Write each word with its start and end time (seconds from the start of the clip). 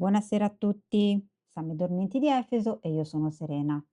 Buonasera 0.00 0.44
a 0.44 0.54
tutti, 0.56 1.28
siamo 1.48 1.72
i 1.72 1.74
Dormenti 1.74 2.20
di 2.20 2.28
Efeso 2.28 2.80
e 2.82 2.92
io 2.92 3.02
sono 3.02 3.30
Serena. 3.30 3.84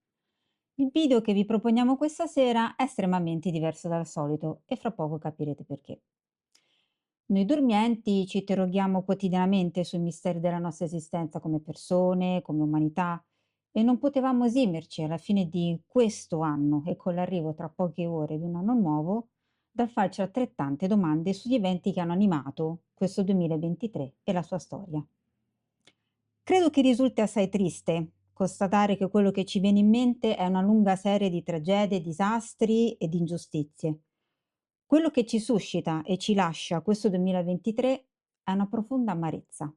Il 0.76 0.92
video 0.94 1.20
che 1.20 1.34
vi 1.34 1.46
proponiamo 1.46 1.98
questa 1.98 2.28
sera 2.28 2.76
è 2.76 2.84
estremamente 2.84 3.50
diverso 3.50 3.88
dal 3.88 4.06
solito 4.06 4.62
e 4.68 4.76
fra 4.76 4.92
poco 4.92 5.18
capirete 5.18 5.64
perché. 5.64 6.04
Noi 7.32 7.44
dormienti 7.46 8.28
ci 8.28 8.38
interroghiamo 8.38 9.02
quotidianamente 9.02 9.84
sui 9.84 9.98
misteri 9.98 10.40
della 10.40 10.60
nostra 10.60 10.86
esistenza 10.86 11.40
come 11.40 11.60
persone, 11.60 12.44
come 12.44 12.62
umanità 12.62 13.26
e 13.72 13.82
non 13.82 13.98
potevamo 13.98 14.46
esimerci 14.46 15.02
alla 15.02 15.18
fine 15.18 15.50
di 15.50 15.82
questo 15.88 16.42
anno 16.42 16.84
e 16.86 16.96
con 16.98 17.16
l'arrivo 17.16 17.56
tra 17.56 17.68
poche 17.68 18.06
ore 18.06 18.38
di 18.38 18.44
un 18.44 18.58
anno 18.58 18.76
nuovo 18.76 19.30
dal 19.72 19.90
farci 19.90 20.22
altrettante 20.22 20.86
domande 20.86 21.34
sugli 21.34 21.56
eventi 21.56 21.92
che 21.92 22.00
hanno 22.00 22.14
animato 22.14 22.84
questo 22.94 23.24
2023 23.24 24.18
e 24.22 24.34
la 24.34 24.44
sua 24.44 24.60
storia. 24.60 25.04
Credo 26.46 26.70
che 26.70 26.82
risulti 26.82 27.22
assai 27.22 27.50
triste 27.50 28.12
constatare 28.32 28.98
che 28.98 29.10
quello 29.10 29.32
che 29.32 29.46
ci 29.46 29.60
viene 29.60 29.80
in 29.80 29.90
mente 29.90 30.36
è 30.36 30.46
una 30.46 30.62
lunga 30.62 30.96
serie 30.96 31.32
di 31.32 31.42
tragedie, 31.42 32.02
disastri 32.02 32.92
ed 32.98 33.16
ingiustizie. 33.16 34.02
Quello 34.86 35.10
che 35.10 35.26
ci 35.26 35.40
suscita 35.40 36.04
e 36.04 36.20
ci 36.20 36.36
lascia 36.36 36.82
questo 36.82 37.10
2023 37.10 38.08
è 38.44 38.52
una 38.52 38.68
profonda 38.68 39.14
amarezza. 39.14 39.74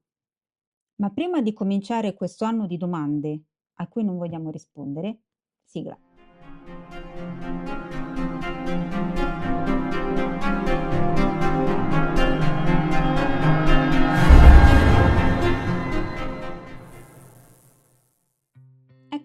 Ma 0.97 1.11
prima 1.11 1.41
di 1.41 1.55
cominciare 1.55 2.13
questo 2.13 2.45
anno 2.45 2.67
di 2.67 2.77
domande 2.77 3.45
a 3.77 3.89
cui 3.89 4.05
non 4.05 4.19
vogliamo 4.19 4.51
rispondere, 4.51 5.21
sigla. 5.65 5.99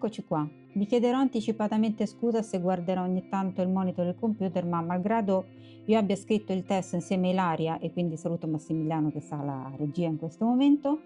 Eccoci 0.04 0.24
qua. 0.26 0.46
Vi 0.74 0.84
chiederò 0.84 1.16
anticipatamente 1.16 2.04
scusa 2.04 2.42
se 2.42 2.60
guarderò 2.60 3.04
ogni 3.04 3.26
tanto 3.30 3.62
il 3.62 3.70
monitor 3.70 4.04
del 4.04 4.16
computer, 4.20 4.62
ma 4.66 4.82
malgrado 4.82 5.46
io 5.86 5.96
abbia 5.96 6.14
scritto 6.14 6.52
il 6.52 6.62
testo 6.64 6.96
insieme 6.96 7.28
a 7.28 7.32
Ilaria 7.32 7.78
e 7.78 7.90
quindi 7.90 8.18
saluto 8.18 8.46
Massimiliano 8.46 9.10
che 9.10 9.20
sta 9.20 9.40
alla 9.40 9.72
regia 9.78 10.06
in 10.06 10.18
questo 10.18 10.44
momento, 10.44 11.04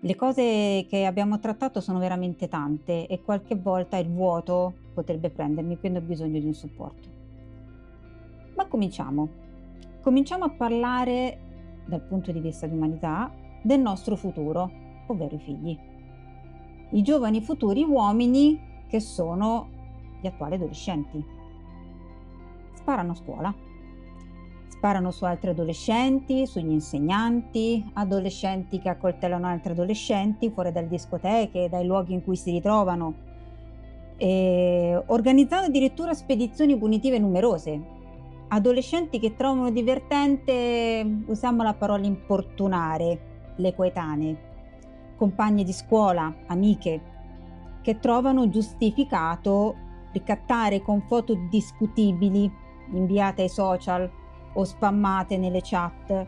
le 0.00 0.16
cose 0.16 0.86
che 0.88 1.04
abbiamo 1.06 1.38
trattato 1.38 1.80
sono 1.80 2.00
veramente 2.00 2.48
tante 2.48 3.06
e 3.06 3.22
qualche 3.22 3.54
volta 3.54 3.96
il 3.98 4.08
vuoto 4.08 4.74
potrebbe 4.92 5.30
prendermi, 5.30 5.78
quindi 5.78 5.98
ho 5.98 6.02
bisogno 6.02 6.40
di 6.40 6.46
un 6.46 6.54
supporto. 6.54 7.08
Ma 8.56 8.66
cominciamo. 8.66 9.28
Cominciamo 10.00 10.46
a 10.46 10.50
parlare 10.50 11.38
dal 11.86 12.02
punto 12.02 12.32
di 12.32 12.40
vista 12.40 12.66
di 12.66 12.74
umanità 12.74 13.32
del 13.62 13.78
nostro 13.78 14.16
futuro, 14.16 14.68
ovvero 15.06 15.36
i 15.36 15.38
figli 15.38 15.90
i 16.92 17.02
giovani 17.02 17.40
futuri 17.40 17.82
uomini 17.84 18.84
che 18.88 19.00
sono 19.00 19.68
gli 20.20 20.26
attuali 20.26 20.54
adolescenti. 20.54 21.24
Sparano 22.74 23.12
a 23.12 23.14
scuola, 23.14 23.54
sparano 24.68 25.10
su 25.10 25.24
altri 25.24 25.50
adolescenti, 25.50 26.46
sugli 26.46 26.70
insegnanti, 26.70 27.90
adolescenti 27.94 28.78
che 28.78 28.88
accoltellano 28.88 29.46
altri 29.46 29.72
adolescenti 29.72 30.50
fuori 30.50 30.72
dalle 30.72 30.88
discoteche, 30.88 31.68
dai 31.68 31.86
luoghi 31.86 32.12
in 32.12 32.22
cui 32.24 32.36
si 32.36 32.50
ritrovano, 32.50 33.14
organizzando 34.18 35.66
addirittura 35.66 36.12
spedizioni 36.14 36.76
punitive 36.76 37.18
numerose. 37.18 38.00
Adolescenti 38.48 39.18
che 39.18 39.34
trovano 39.34 39.70
divertente, 39.70 41.22
usiamo 41.26 41.62
la 41.62 41.72
parola 41.72 42.04
importunare, 42.04 43.54
le 43.56 43.74
coetanee 43.74 44.50
compagne 45.22 45.62
di 45.62 45.72
scuola, 45.72 46.34
amiche, 46.48 47.00
che 47.80 48.00
trovano 48.00 48.48
giustificato 48.48 49.76
ricattare 50.10 50.82
con 50.82 51.00
foto 51.02 51.36
discutibili 51.48 52.50
inviate 52.90 53.42
ai 53.42 53.48
social 53.48 54.10
o 54.52 54.64
spammate 54.64 55.38
nelle 55.38 55.60
chat 55.62 56.26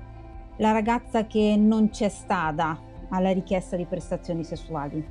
la 0.58 0.70
ragazza 0.70 1.26
che 1.26 1.56
non 1.58 1.90
c'è 1.90 2.08
stata 2.08 2.80
alla 3.08 3.32
richiesta 3.32 3.74
di 3.74 3.84
prestazioni 3.84 4.44
sessuali. 4.44 5.04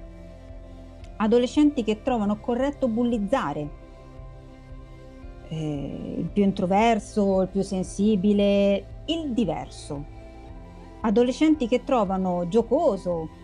Adolescenti 1.18 1.84
che 1.84 2.02
trovano 2.02 2.40
corretto 2.40 2.88
bullizzare 2.88 3.70
eh, 5.50 6.16
il 6.20 6.30
più 6.30 6.44
introverso, 6.44 7.42
il 7.42 7.50
più 7.50 7.62
sensibile, 7.62 9.04
il 9.08 9.34
diverso. 9.34 10.06
Adolescenti 11.02 11.68
che 11.68 11.84
trovano 11.84 12.48
giocoso 12.48 13.42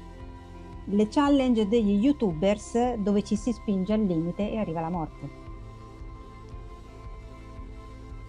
le 0.92 1.08
challenge 1.08 1.68
degli 1.68 2.04
youtubers 2.04 2.96
dove 2.96 3.24
ci 3.24 3.36
si 3.36 3.52
spinge 3.52 3.94
al 3.94 4.02
limite 4.02 4.50
e 4.50 4.58
arriva 4.58 4.82
la 4.82 4.90
morte. 4.90 5.30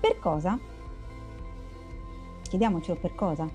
Per 0.00 0.18
cosa? 0.18 0.58
Chiediamocelo 2.42 3.00
per 3.00 3.14
cosa. 3.14 3.48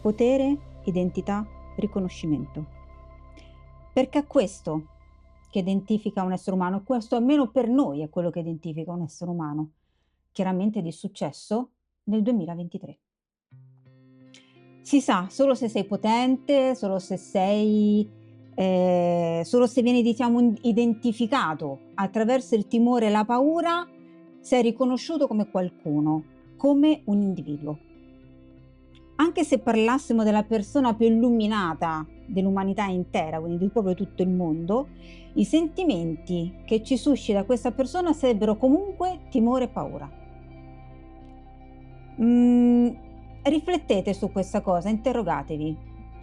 Potere, 0.00 0.56
identità, 0.84 1.46
riconoscimento. 1.76 2.76
Perché 3.92 4.18
è 4.20 4.26
questo 4.26 4.96
che 5.50 5.60
identifica 5.60 6.22
un 6.22 6.32
essere 6.32 6.54
umano, 6.54 6.82
questo 6.82 7.16
almeno 7.16 7.48
per 7.48 7.68
noi 7.68 8.02
è 8.02 8.10
quello 8.10 8.28
che 8.30 8.40
identifica 8.40 8.92
un 8.92 9.02
essere 9.02 9.30
umano, 9.30 9.70
chiaramente 10.32 10.82
di 10.82 10.92
successo 10.92 11.70
nel 12.04 12.22
2023 12.22 12.98
si 14.88 15.02
sa 15.02 15.26
solo 15.28 15.54
se 15.54 15.68
sei 15.68 15.84
potente, 15.84 16.74
solo 16.74 16.98
se 16.98 17.18
sei, 17.18 18.08
eh, 18.54 19.42
solo 19.44 19.66
se 19.66 19.82
vieni 19.82 20.00
diciamo 20.00 20.54
identificato 20.62 21.80
attraverso 21.92 22.54
il 22.54 22.66
timore 22.66 23.08
e 23.08 23.10
la 23.10 23.26
paura, 23.26 23.86
sei 24.40 24.62
riconosciuto 24.62 25.26
come 25.26 25.50
qualcuno, 25.50 26.24
come 26.56 27.02
un 27.04 27.20
individuo. 27.20 27.78
Anche 29.16 29.44
se 29.44 29.58
parlassimo 29.58 30.24
della 30.24 30.44
persona 30.44 30.94
più 30.94 31.06
illuminata 31.06 32.06
dell'umanità 32.26 32.86
intera, 32.86 33.40
quindi 33.40 33.58
di 33.58 33.68
proprio 33.68 33.92
tutto 33.92 34.22
il 34.22 34.30
mondo, 34.30 34.88
i 35.34 35.44
sentimenti 35.44 36.62
che 36.64 36.82
ci 36.82 36.96
suscita 36.96 37.44
questa 37.44 37.72
persona 37.72 38.14
sarebbero 38.14 38.56
comunque 38.56 39.26
timore 39.28 39.64
e 39.64 39.68
paura. 39.68 40.10
Mm, 42.22 42.88
Riflettete 43.48 44.12
su 44.12 44.30
questa 44.30 44.60
cosa, 44.60 44.90
interrogatevi, 44.90 45.74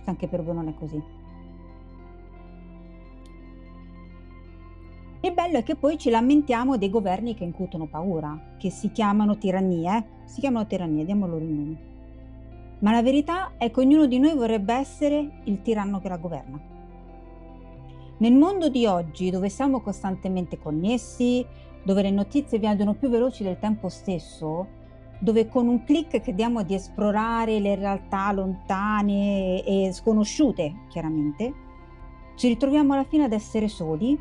anche 0.05 0.27
per 0.27 0.43
voi 0.43 0.53
non 0.53 0.67
è 0.67 0.75
così. 0.75 1.01
Il 5.21 5.33
bello 5.33 5.57
è 5.57 5.63
che 5.63 5.75
poi 5.75 5.97
ci 5.97 6.11
lamentiamo 6.11 6.77
dei 6.77 6.91
governi 6.91 7.33
che 7.33 7.43
incutono 7.43 7.87
paura, 7.87 8.55
che 8.59 8.69
si 8.69 8.91
chiamano 8.91 9.39
tirannie, 9.39 9.97
eh? 9.97 10.03
si 10.25 10.39
chiamano 10.39 10.67
tirannie, 10.67 11.03
diamo 11.03 11.25
loro 11.25 11.43
il 11.43 11.51
nome. 11.51 11.77
Ma 12.79 12.91
la 12.91 13.01
verità 13.01 13.53
è 13.57 13.71
che 13.71 13.79
ognuno 13.79 14.05
di 14.05 14.19
noi 14.19 14.35
vorrebbe 14.35 14.75
essere 14.75 15.41
il 15.45 15.63
tiranno 15.63 15.99
che 15.99 16.09
la 16.09 16.17
governa. 16.17 16.59
Nel 18.17 18.33
mondo 18.33 18.69
di 18.69 18.85
oggi, 18.85 19.31
dove 19.31 19.49
siamo 19.49 19.81
costantemente 19.81 20.59
connessi, 20.59 21.43
dove 21.83 22.03
le 22.03 22.11
notizie 22.11 22.59
viaggiano 22.59 22.93
più 22.93 23.09
veloci 23.09 23.41
del 23.41 23.57
tempo 23.57 23.89
stesso, 23.89 24.83
dove 25.19 25.47
con 25.47 25.67
un 25.67 25.83
clic 25.83 26.21
chiediamo 26.21 26.63
di 26.63 26.73
esplorare 26.73 27.59
le 27.59 27.75
realtà 27.75 28.31
lontane 28.31 29.63
e 29.63 29.91
sconosciute, 29.91 30.73
chiaramente, 30.89 31.53
ci 32.35 32.47
ritroviamo 32.49 32.93
alla 32.93 33.05
fine 33.05 33.23
ad 33.23 33.31
essere 33.31 33.67
soli, 33.67 34.19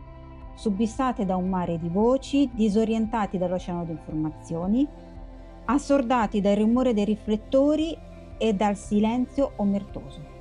subissate 0.55 1.25
da 1.25 1.37
un 1.37 1.49
mare 1.49 1.79
di 1.79 1.89
voci, 1.89 2.49
disorientati 2.53 3.39
dall'oceano 3.39 3.85
di 3.85 3.91
informazioni, 3.91 4.87
assordati 5.67 6.41
dal 6.41 6.57
rumore 6.57 6.95
dei 6.95 7.05
riflettori 7.05 7.97
e 8.39 8.55
dal 8.55 8.77
silenzio 8.77 9.53
omertoso. 9.57 10.33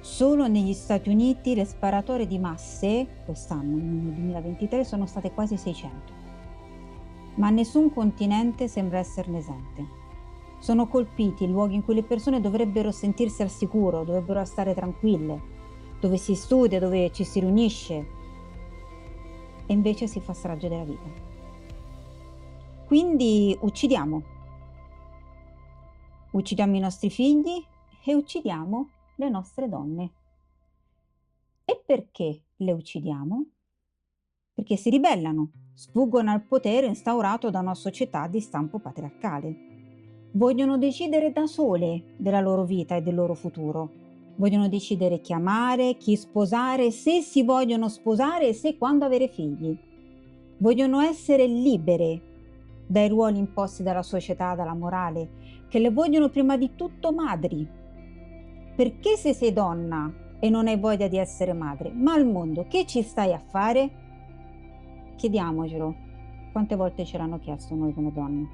Solo 0.00 0.46
negli 0.46 0.74
Stati 0.74 1.08
Uniti 1.08 1.54
le 1.54 1.64
sparatorie 1.64 2.26
di 2.26 2.38
masse 2.38 3.22
quest'anno, 3.24 3.76
nel 3.76 4.12
2023, 4.12 4.84
sono 4.84 5.06
state 5.06 5.32
quasi 5.32 5.56
600 5.56 6.23
ma 7.36 7.50
nessun 7.50 7.92
continente 7.92 8.68
sembra 8.68 8.98
esserne 8.98 9.38
esente. 9.38 10.02
Sono 10.58 10.86
colpiti 10.86 11.44
i 11.44 11.48
luoghi 11.48 11.74
in 11.74 11.84
cui 11.84 11.94
le 11.94 12.02
persone 12.02 12.40
dovrebbero 12.40 12.90
sentirsi 12.90 13.42
al 13.42 13.50
sicuro, 13.50 14.04
dovrebbero 14.04 14.44
stare 14.44 14.74
tranquille, 14.74 15.40
dove 16.00 16.16
si 16.16 16.34
studia, 16.34 16.78
dove 16.78 17.12
ci 17.12 17.24
si 17.24 17.40
riunisce, 17.40 18.22
e 19.66 19.72
invece 19.72 20.06
si 20.06 20.20
fa 20.20 20.32
strage 20.32 20.68
della 20.68 20.84
vita. 20.84 21.08
Quindi 22.86 23.56
uccidiamo. 23.60 24.22
Uccidiamo 26.32 26.76
i 26.76 26.80
nostri 26.80 27.10
figli 27.10 27.64
e 28.04 28.14
uccidiamo 28.14 28.90
le 29.16 29.28
nostre 29.28 29.68
donne. 29.68 30.12
E 31.64 31.82
perché 31.84 32.42
le 32.56 32.72
uccidiamo? 32.72 33.44
Perché 34.52 34.76
si 34.76 34.90
ribellano, 34.90 35.50
sfuggono 35.74 36.30
al 36.30 36.44
potere 36.44 36.86
instaurato 36.86 37.50
da 37.50 37.58
una 37.58 37.74
società 37.74 38.28
di 38.28 38.40
stampo 38.40 38.78
patriarcale. 38.78 39.72
vogliono 40.36 40.78
decidere 40.78 41.32
da 41.32 41.46
sole 41.46 42.14
della 42.16 42.40
loro 42.40 42.64
vita 42.64 42.96
e 42.96 43.02
del 43.02 43.14
loro 43.14 43.34
futuro. 43.34 44.02
Vogliono 44.36 44.68
decidere 44.68 45.20
chi 45.20 45.32
amare, 45.32 45.96
chi 45.96 46.16
sposare, 46.16 46.90
se 46.90 47.20
si 47.20 47.44
vogliono 47.44 47.88
sposare 47.88 48.48
e 48.48 48.52
se 48.52 48.76
quando 48.76 49.04
avere 49.04 49.28
figli. 49.28 49.76
Vogliono 50.58 51.00
essere 51.00 51.46
libere 51.46 52.32
dai 52.86 53.08
ruoli 53.08 53.38
imposti 53.38 53.84
dalla 53.84 54.02
società, 54.02 54.54
dalla 54.56 54.74
morale, 54.74 55.66
che 55.68 55.78
le 55.78 55.90
vogliono 55.90 56.28
prima 56.30 56.56
di 56.56 56.74
tutto 56.74 57.12
madri. 57.12 57.66
Perché 58.76 59.16
se 59.16 59.34
sei 59.34 59.52
donna 59.52 60.12
e 60.40 60.50
non 60.50 60.66
hai 60.66 60.78
voglia 60.78 61.06
di 61.06 61.16
essere 61.16 61.52
madre, 61.52 61.92
ma 61.92 62.12
al 62.12 62.26
mondo 62.26 62.66
che 62.68 62.86
ci 62.86 63.02
stai 63.02 63.32
a 63.32 63.38
fare? 63.38 64.03
Chiediamocelo. 65.24 65.94
Quante 66.52 66.76
volte 66.76 67.06
ce 67.06 67.16
l'hanno 67.16 67.38
chiesto 67.38 67.74
noi 67.74 67.94
come 67.94 68.12
donne? 68.12 68.48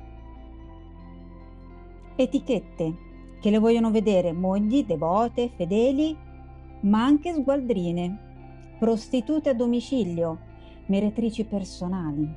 etichette 2.14 2.94
che 3.40 3.50
le 3.50 3.58
vogliono 3.58 3.90
vedere 3.90 4.31
mogli, 4.32 4.84
devote, 4.84 5.49
fedeli, 5.49 6.17
ma 6.82 7.02
anche 7.02 7.32
sgualdrine, 7.32 8.76
prostitute 8.78 9.49
a 9.49 9.55
domicilio, 9.55 10.38
meretrici 10.87 11.44
personali. 11.44 12.32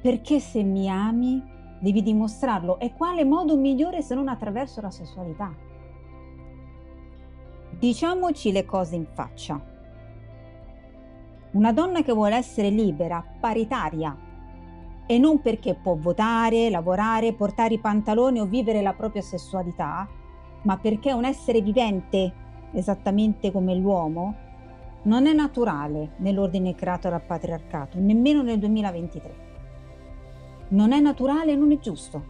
Perché 0.00 0.38
se 0.38 0.62
mi 0.62 0.88
ami 0.88 1.42
devi 1.80 2.04
dimostrarlo 2.04 2.78
e 2.78 2.92
quale 2.92 3.24
modo 3.24 3.56
migliore 3.56 4.00
se 4.00 4.14
non 4.14 4.28
attraverso 4.28 4.80
la 4.80 4.90
sessualità? 4.90 5.52
Diciamoci 7.76 8.52
le 8.52 8.64
cose 8.64 8.94
in 8.94 9.06
faccia. 9.12 9.69
Una 11.52 11.72
donna 11.72 12.02
che 12.02 12.12
vuole 12.12 12.36
essere 12.36 12.70
libera, 12.70 13.24
paritaria, 13.40 14.16
e 15.04 15.18
non 15.18 15.40
perché 15.40 15.74
può 15.74 15.96
votare, 15.96 16.70
lavorare, 16.70 17.32
portare 17.32 17.74
i 17.74 17.80
pantaloni 17.80 18.38
o 18.38 18.44
vivere 18.44 18.80
la 18.80 18.92
propria 18.92 19.22
sessualità, 19.22 20.08
ma 20.62 20.76
perché 20.76 21.10
è 21.10 21.12
un 21.12 21.24
essere 21.24 21.60
vivente, 21.60 22.32
esattamente 22.70 23.50
come 23.50 23.74
l'uomo, 23.74 24.36
non 25.02 25.26
è 25.26 25.32
naturale 25.32 26.10
nell'ordine 26.18 26.76
creato 26.76 27.08
dal 27.08 27.22
patriarcato, 27.22 27.98
nemmeno 27.98 28.42
nel 28.42 28.60
2023. 28.60 29.48
Non 30.68 30.92
è 30.92 31.00
naturale 31.00 31.50
e 31.50 31.56
non 31.56 31.72
è 31.72 31.78
giusto. 31.80 32.24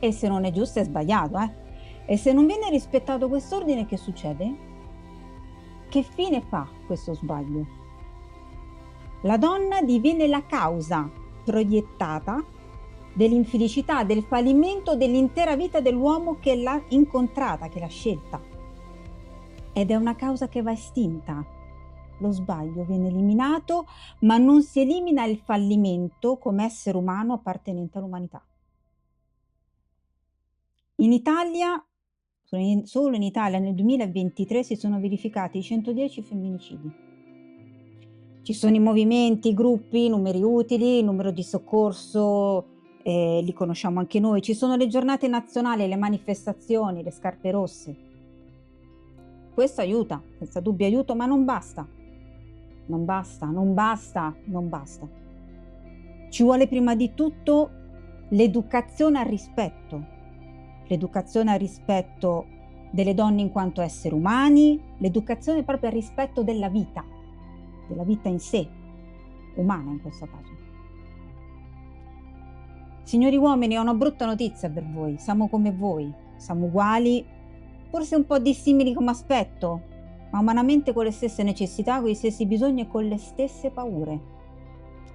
E 0.00 0.10
se 0.10 0.26
non 0.26 0.44
è 0.44 0.50
giusto 0.50 0.80
è 0.80 0.84
sbagliato, 0.84 1.38
eh? 1.38 1.50
E 2.06 2.16
se 2.16 2.32
non 2.32 2.46
viene 2.46 2.68
rispettato 2.70 3.28
quest'ordine, 3.28 3.86
che 3.86 3.96
succede? 3.96 4.65
Che 5.88 6.02
fine 6.02 6.42
fa 6.42 6.68
questo 6.86 7.14
sbaglio? 7.14 7.66
La 9.22 9.38
donna 9.38 9.82
diviene 9.82 10.26
la 10.26 10.44
causa 10.44 11.10
proiettata 11.44 12.44
dell'infelicità, 13.14 14.04
del 14.04 14.22
fallimento 14.24 14.94
dell'intera 14.94 15.56
vita 15.56 15.80
dell'uomo 15.80 16.38
che 16.38 16.56
l'ha 16.56 16.82
incontrata, 16.88 17.68
che 17.68 17.80
l'ha 17.80 17.86
scelta. 17.86 18.40
Ed 19.72 19.90
è 19.90 19.94
una 19.94 20.16
causa 20.16 20.48
che 20.48 20.60
va 20.60 20.72
estinta. 20.72 21.44
Lo 22.18 22.30
sbaglio 22.30 22.84
viene 22.84 23.08
eliminato, 23.08 23.86
ma 24.20 24.36
non 24.36 24.62
si 24.62 24.80
elimina 24.80 25.24
il 25.24 25.38
fallimento 25.38 26.36
come 26.36 26.64
essere 26.64 26.96
umano 26.96 27.34
appartenente 27.34 27.98
all'umanità. 27.98 28.44
In 30.96 31.12
Italia, 31.12 31.82
solo 32.84 33.16
in 33.16 33.22
Italia 33.22 33.58
nel 33.58 33.74
2023 33.74 34.62
si 34.62 34.76
sono 34.76 35.00
verificati 35.00 35.62
110 35.62 36.22
femminicidi 36.22 37.04
ci 38.46 38.52
sono 38.52 38.76
i 38.76 38.78
movimenti, 38.78 39.48
i 39.48 39.54
gruppi, 39.54 40.04
i 40.04 40.08
numeri 40.08 40.40
utili, 40.40 40.98
il 41.00 41.04
numero 41.04 41.32
di 41.32 41.42
soccorso, 41.42 42.64
eh, 43.02 43.40
li 43.42 43.52
conosciamo 43.52 43.98
anche 43.98 44.20
noi. 44.20 44.40
Ci 44.40 44.54
sono 44.54 44.76
le 44.76 44.86
giornate 44.86 45.26
nazionali, 45.26 45.88
le 45.88 45.96
manifestazioni, 45.96 47.02
le 47.02 47.10
scarpe 47.10 47.50
rosse. 47.50 47.96
Questo 49.52 49.80
aiuta, 49.80 50.22
senza 50.38 50.60
dubbio 50.60 50.86
aiuto, 50.86 51.16
ma 51.16 51.26
non 51.26 51.44
basta. 51.44 51.88
Non 52.86 53.04
basta, 53.04 53.46
non 53.46 53.74
basta, 53.74 54.32
non 54.44 54.68
basta. 54.68 55.08
Ci 56.30 56.44
vuole 56.44 56.68
prima 56.68 56.94
di 56.94 57.14
tutto 57.14 57.70
l'educazione 58.28 59.18
al 59.18 59.26
rispetto. 59.26 60.14
L'educazione 60.88 61.52
al 61.52 61.58
rispetto 61.58 62.46
delle 62.90 63.14
donne 63.14 63.40
in 63.40 63.50
quanto 63.50 63.80
esseri 63.80 64.14
umani, 64.14 64.80
l'educazione 64.98 65.64
proprio 65.64 65.90
al 65.90 65.96
rispetto 65.96 66.42
della 66.42 66.68
vita 66.68 67.04
della 67.88 68.04
vita 68.04 68.28
in 68.28 68.38
sé, 68.38 68.68
umana 69.54 69.90
in 69.90 70.00
questo 70.00 70.26
caso. 70.26 70.54
Signori 73.02 73.36
uomini, 73.36 73.76
ho 73.78 73.82
una 73.82 73.94
brutta 73.94 74.26
notizia 74.26 74.68
per 74.68 74.84
voi, 74.84 75.16
siamo 75.18 75.48
come 75.48 75.70
voi, 75.72 76.12
siamo 76.36 76.66
uguali, 76.66 77.24
forse 77.88 78.16
un 78.16 78.26
po' 78.26 78.38
dissimili 78.38 78.92
come 78.94 79.10
aspetto, 79.10 79.82
ma 80.30 80.40
umanamente 80.40 80.92
con 80.92 81.04
le 81.04 81.12
stesse 81.12 81.44
necessità, 81.44 82.00
con 82.00 82.10
gli 82.10 82.14
stessi 82.14 82.46
bisogni 82.46 82.82
e 82.82 82.88
con 82.88 83.04
le 83.06 83.16
stesse 83.16 83.70
paure. 83.70 84.34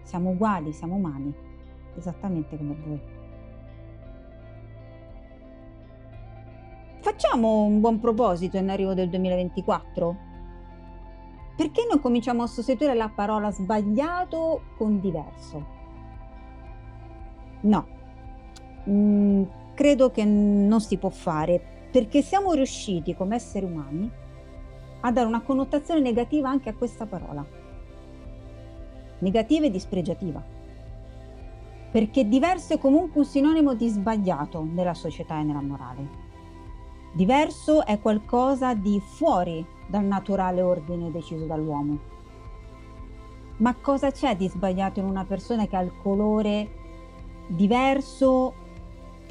Siamo 0.03 0.31
uguali, 0.31 0.71
siamo 0.71 0.95
umani, 0.95 1.33
esattamente 1.97 2.57
come 2.57 2.75
voi. 2.85 3.01
Facciamo 7.11 7.63
un 7.63 7.81
buon 7.81 7.99
proposito 7.99 8.55
in 8.55 8.69
arrivo 8.69 8.93
del 8.93 9.09
2024 9.09 10.17
perché 11.57 11.85
non 11.87 11.99
cominciamo 11.99 12.43
a 12.43 12.47
sostituire 12.47 12.93
la 12.93 13.11
parola 13.13 13.51
sbagliato 13.51 14.61
con 14.77 15.01
diverso? 15.01 15.65
No, 17.63 17.85
mm, 18.89 19.43
credo 19.73 20.09
che 20.11 20.23
non 20.23 20.79
si 20.79 20.97
può 20.97 21.09
fare 21.09 21.89
perché 21.91 22.21
siamo 22.21 22.53
riusciti 22.53 23.13
come 23.13 23.35
esseri 23.35 23.65
umani 23.65 24.09
a 25.01 25.11
dare 25.11 25.27
una 25.27 25.41
connotazione 25.41 25.99
negativa 25.99 26.49
anche 26.49 26.69
a 26.69 26.75
questa 26.75 27.05
parola. 27.05 27.45
Negativa 29.19 29.65
e 29.65 29.69
dispregiativa. 29.69 30.41
Perché 31.91 32.25
diverso 32.25 32.73
è 32.73 32.77
comunque 32.79 33.19
un 33.19 33.25
sinonimo 33.25 33.73
di 33.73 33.89
sbagliato 33.89 34.63
nella 34.63 34.93
società 34.93 35.37
e 35.41 35.43
nella 35.43 35.61
morale. 35.61 36.30
Diverso 37.13 37.85
è 37.85 37.99
qualcosa 37.99 38.73
di 38.73 39.01
fuori 39.01 39.65
dal 39.85 40.05
naturale 40.05 40.61
ordine 40.61 41.11
deciso 41.11 41.43
dall'uomo. 41.45 41.99
Ma 43.57 43.75
cosa 43.75 44.11
c'è 44.11 44.37
di 44.37 44.47
sbagliato 44.47 45.01
in 45.01 45.05
una 45.05 45.25
persona 45.25 45.67
che 45.67 45.75
ha 45.75 45.81
il 45.81 45.91
colore 46.01 46.69
diverso, 47.47 48.53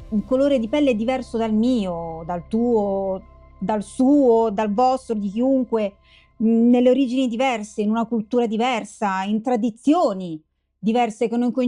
un 0.09 0.23
colore 0.25 0.59
di 0.59 0.69
pelle 0.69 0.95
diverso 0.95 1.37
dal 1.37 1.53
mio, 1.53 2.21
dal 2.23 2.47
tuo, 2.47 3.19
dal 3.57 3.81
suo, 3.81 4.51
dal 4.51 4.71
vostro, 4.71 5.15
di 5.15 5.29
chiunque, 5.29 5.95
nelle 6.37 6.89
origini 6.91 7.27
diverse, 7.27 7.81
in 7.81 7.89
una 7.89 8.05
cultura 8.05 8.45
diversa, 8.45 9.23
in 9.23 9.41
tradizioni 9.41 10.39
diverse 10.77 11.27
che 11.27 11.37
non 11.37 11.51
con, 11.51 11.67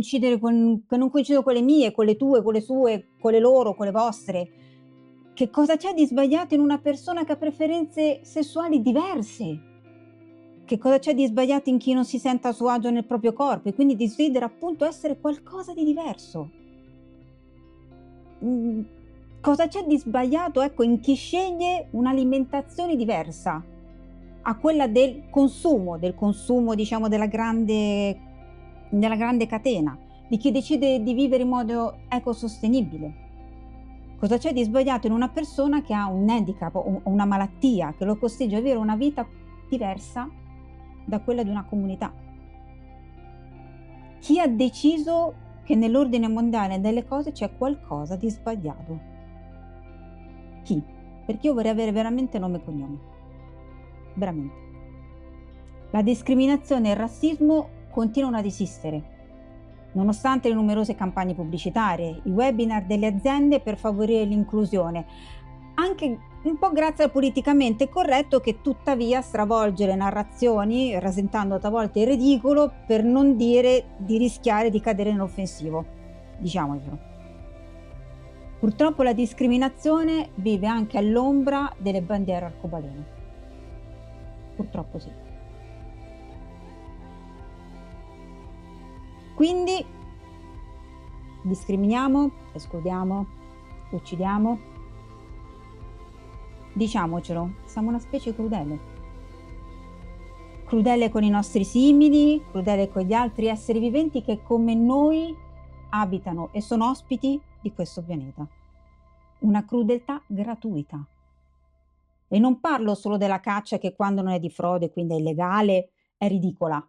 che 0.88 0.98
non 0.98 1.10
coincidono 1.10 1.44
con 1.44 1.54
le 1.54 1.62
mie, 1.62 1.92
con 1.92 2.06
le 2.06 2.16
tue, 2.16 2.44
con 2.44 2.54
le 2.54 2.62
sue, 2.62 3.08
con 3.20 3.32
le 3.32 3.40
loro, 3.40 3.74
con 3.74 3.88
le 3.88 3.92
vostre 3.92 4.63
che 5.34 5.50
cosa 5.50 5.78
c'è 5.78 5.94
di 5.94 6.06
sbagliato 6.06 6.54
in 6.54 6.60
una 6.60 6.78
persona 6.78 7.24
che 7.24 7.32
ha 7.32 7.38
preferenze 7.38 8.20
sessuali 8.24 8.82
diverse? 8.82 9.72
Che 10.64 10.78
cosa 10.78 11.00
c'è 11.00 11.16
di 11.16 11.26
sbagliato 11.26 11.70
in 11.70 11.80
chi 11.80 11.94
non 11.94 12.06
si 12.06 12.20
sente 12.20 12.48
a 12.48 12.52
suo 12.52 12.70
agio 12.70 12.92
nel 12.92 13.06
proprio 13.06 13.34
corpo 13.34 13.68
e 13.68 13.74
quindi 13.74 13.96
desidera 13.96 14.46
appunto 14.46 14.86
essere 14.86 15.20
qualcosa 15.20 15.74
di 15.74 15.84
diverso? 15.84 16.50
Mm, 18.46 18.82
cosa 19.42 19.68
c'è 19.68 19.84
di 19.86 19.98
sbagliato 19.98 20.62
ecco, 20.62 20.84
in 20.84 21.00
chi 21.00 21.16
sceglie 21.16 21.88
un'alimentazione 21.92 22.96
diversa 22.96 23.64
a 24.46 24.58
quella 24.58 24.88
del 24.88 25.24
consumo, 25.32 25.98
del 25.98 26.14
consumo 26.14 26.76
diciamo 26.76 27.08
della 27.08 27.28
grande, 27.28 28.20
della 28.90 29.16
grande 29.16 29.48
catena, 29.48 29.98
di 30.30 30.38
chi 30.38 30.52
decide 30.52 31.02
di 31.02 31.14
vivere 31.16 31.42
in 31.42 31.50
modo 31.50 32.02
ecosostenibile? 32.08 33.23
Cosa 34.24 34.38
c'è 34.38 34.54
di 34.54 34.64
sbagliato 34.64 35.06
in 35.06 35.12
una 35.12 35.28
persona 35.28 35.82
che 35.82 35.94
ha 35.94 36.08
un 36.08 36.30
handicap 36.30 36.76
o 36.76 37.02
una 37.04 37.26
malattia 37.26 37.94
che 37.94 38.06
lo 38.06 38.16
costringe 38.16 38.56
a 38.56 38.60
vivere 38.60 38.80
una 38.80 38.96
vita 38.96 39.28
diversa 39.68 40.30
da 41.04 41.20
quella 41.20 41.44
di 41.44 41.50
una 41.50 41.66
comunità? 41.66 42.10
Chi 44.20 44.40
ha 44.40 44.48
deciso 44.48 45.34
che 45.66 45.76
nell'ordine 45.76 46.30
mondiale 46.30 46.80
delle 46.80 47.04
cose 47.04 47.34
c'è 47.34 47.54
qualcosa 47.58 48.16
di 48.16 48.30
sbagliato? 48.30 49.00
Chi? 50.64 50.82
Perché 51.26 51.48
io 51.48 51.54
vorrei 51.54 51.72
avere 51.72 51.92
veramente 51.92 52.40
nome 52.40 52.60
e 52.60 52.64
cognome. 52.64 52.98
Veramente. 54.14 54.56
La 55.92 56.02
discriminazione 56.02 56.88
e 56.88 56.92
il 56.92 56.98
razzismo 56.98 57.68
continuano 57.92 58.38
ad 58.38 58.46
esistere 58.46 59.13
nonostante 59.94 60.50
le 60.50 60.56
numerose 60.56 60.96
campagne 60.96 61.34
pubblicitarie, 61.34 62.22
i 62.24 62.30
webinar 62.30 62.86
delle 62.86 63.08
aziende 63.08 63.60
per 63.60 63.78
favorire 63.78 64.24
l'inclusione, 64.24 65.06
anche 65.76 66.20
un 66.44 66.58
po' 66.58 66.72
grazie 66.72 67.06
al 67.06 67.12
politicamente 67.12 67.90
corretto 67.90 68.40
che 68.40 68.62
tuttavia 68.62 69.22
stravolge 69.22 69.86
le 69.86 69.96
narrazioni, 69.96 71.00
rasentando 71.00 71.58
talvolta 71.58 72.00
il 72.00 72.08
ridicolo 72.08 72.72
per 72.86 73.04
non 73.04 73.38
dire 73.38 73.86
di 73.98 74.18
rischiare 74.18 74.70
di 74.70 74.82
cadere 74.82 75.12
nell'offensivo. 75.12 75.86
Diciamocelo. 76.38 77.12
Purtroppo 78.60 79.04
la 79.04 79.14
discriminazione 79.14 80.30
vive 80.36 80.68
anche 80.68 80.98
all'ombra 80.98 81.74
delle 81.78 82.02
bandiere 82.02 82.46
arcobaleno. 82.46 83.04
Purtroppo 84.56 85.00
sì. 85.00 85.23
Quindi 89.36 89.84
discriminiamo, 91.44 92.32
escludiamo, 92.54 93.26
uccidiamo. 93.92 94.72
Diciamocelo, 96.74 97.54
siamo 97.66 97.90
una 97.90 98.00
specie 98.00 98.34
crudele. 98.34 98.92
Crudele 100.66 101.10
con 101.10 101.24
i 101.24 101.30
nostri 101.30 101.64
simili, 101.64 102.44
crudele 102.50 102.90
con 102.90 103.04
gli 103.04 103.14
altri 103.14 103.48
esseri 103.48 103.80
viventi 103.80 104.22
che 104.22 104.42
come 104.42 104.74
noi 104.74 105.36
abitano 105.90 106.50
e 106.52 106.62
sono 106.62 106.90
ospiti 106.90 107.40
di 107.62 107.74
questo 107.74 108.04
pianeta. 108.04 108.48
Una 109.40 109.66
crudeltà 109.66 110.22
gratuita. 110.26 111.06
E 112.28 112.40
non 112.40 112.60
parlo 112.60 112.96
solo 112.96 113.18
della 113.18 113.40
caccia 113.40 113.78
che 113.78 113.94
quando 113.94 114.22
non 114.22 114.34
è 114.34 114.40
di 114.40 114.50
frode, 114.50 114.92
quindi 114.92 115.14
è 115.14 115.18
illegale, 115.18 115.90
è 116.18 116.28
ridicola. 116.28 116.84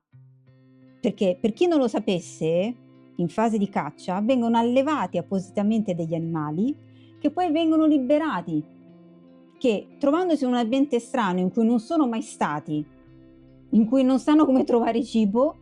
Perché 1.04 1.36
per 1.38 1.52
chi 1.52 1.66
non 1.66 1.80
lo 1.80 1.86
sapesse, 1.86 2.74
in 3.16 3.28
fase 3.28 3.58
di 3.58 3.68
caccia 3.68 4.22
vengono 4.22 4.56
allevati 4.56 5.18
appositamente 5.18 5.94
degli 5.94 6.14
animali 6.14 6.74
che 7.18 7.30
poi 7.30 7.52
vengono 7.52 7.84
liberati, 7.84 8.64
che 9.58 9.96
trovandosi 9.98 10.44
in 10.44 10.50
un 10.50 10.56
ambiente 10.56 10.98
strano 11.00 11.40
in 11.40 11.50
cui 11.50 11.66
non 11.66 11.78
sono 11.78 12.08
mai 12.08 12.22
stati, 12.22 12.82
in 13.68 13.86
cui 13.86 14.02
non 14.02 14.18
sanno 14.18 14.46
come 14.46 14.64
trovare 14.64 15.04
cibo, 15.04 15.56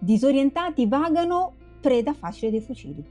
disorientati 0.00 0.86
vagano 0.86 1.54
preda 1.80 2.12
facile 2.12 2.50
dei 2.50 2.60
fucili. 2.60 3.02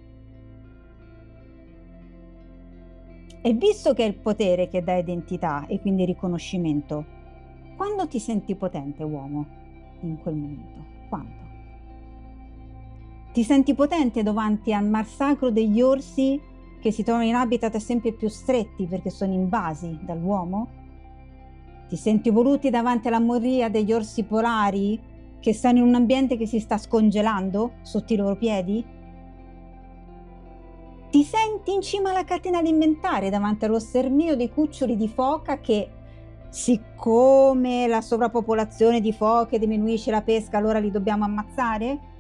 E 3.42 3.54
visto 3.54 3.96
che 3.96 4.04
è 4.04 4.08
il 4.08 4.20
potere 4.20 4.68
che 4.68 4.84
dà 4.84 4.96
identità 4.96 5.66
e 5.66 5.82
quindi 5.82 6.06
riconoscimento, 6.06 7.04
quando 7.76 8.08
ti 8.08 8.20
senti 8.20 8.54
potente 8.54 9.02
uomo 9.02 9.48
in 10.02 10.20
quel 10.20 10.36
momento? 10.36 10.86
Quando? 11.10 11.47
Ti 13.38 13.44
senti 13.44 13.75
potente 13.75 14.24
davanti 14.24 14.74
al 14.74 14.88
massacro 14.89 15.51
degli 15.51 15.79
orsi 15.79 16.41
che 16.82 16.91
si 16.91 17.03
trovano 17.03 17.27
in 17.27 17.36
habitat 17.36 17.77
sempre 17.77 18.12
più 18.12 18.29
stretti 18.29 18.88
perché 18.88 19.12
sono 19.12 19.32
invasi 19.32 19.96
dall'uomo? 20.01 20.67
Ti 21.88 21.96
senti 21.96 22.32
voluti 22.32 22.72
davanti 22.72 23.10
alla 23.10 23.20
moria 23.20 23.70
degli 23.70 23.94
orsi 23.94 24.24
polari 24.24 25.00
che 25.39 25.53
stanno 25.53 25.77
in 25.77 25.84
un 25.84 25.94
ambiente 25.94 26.36
che 26.36 26.48
si 26.48 26.60
sta 26.60 26.79
scongelando 26.79 27.74
sotto 27.84 28.13
i 28.13 28.15
loro 28.15 28.36
piedi? 28.38 28.84
Ti 31.12 31.24
senti 31.24 31.74
in 31.74 31.84
cima 31.84 32.10
alla 32.10 32.24
catena 32.24 32.58
alimentare 32.58 33.29
davanti 33.29 33.65
allo 33.65 33.77
sterminio 33.77 34.36
dei 34.36 34.50
cuccioli 34.50 34.96
di 34.96 35.08
foca 35.08 35.60
che, 35.60 35.88
siccome 36.50 37.86
la 37.86 38.01
sovrappopolazione 38.01 39.00
di 39.00 39.13
foche 39.13 39.60
diminuisce 39.60 40.10
la 40.10 40.24
pesca, 40.24 40.58
allora 40.58 40.79
li 40.79 40.89
dobbiamo 40.89 41.24
ammazzare? 41.24 42.15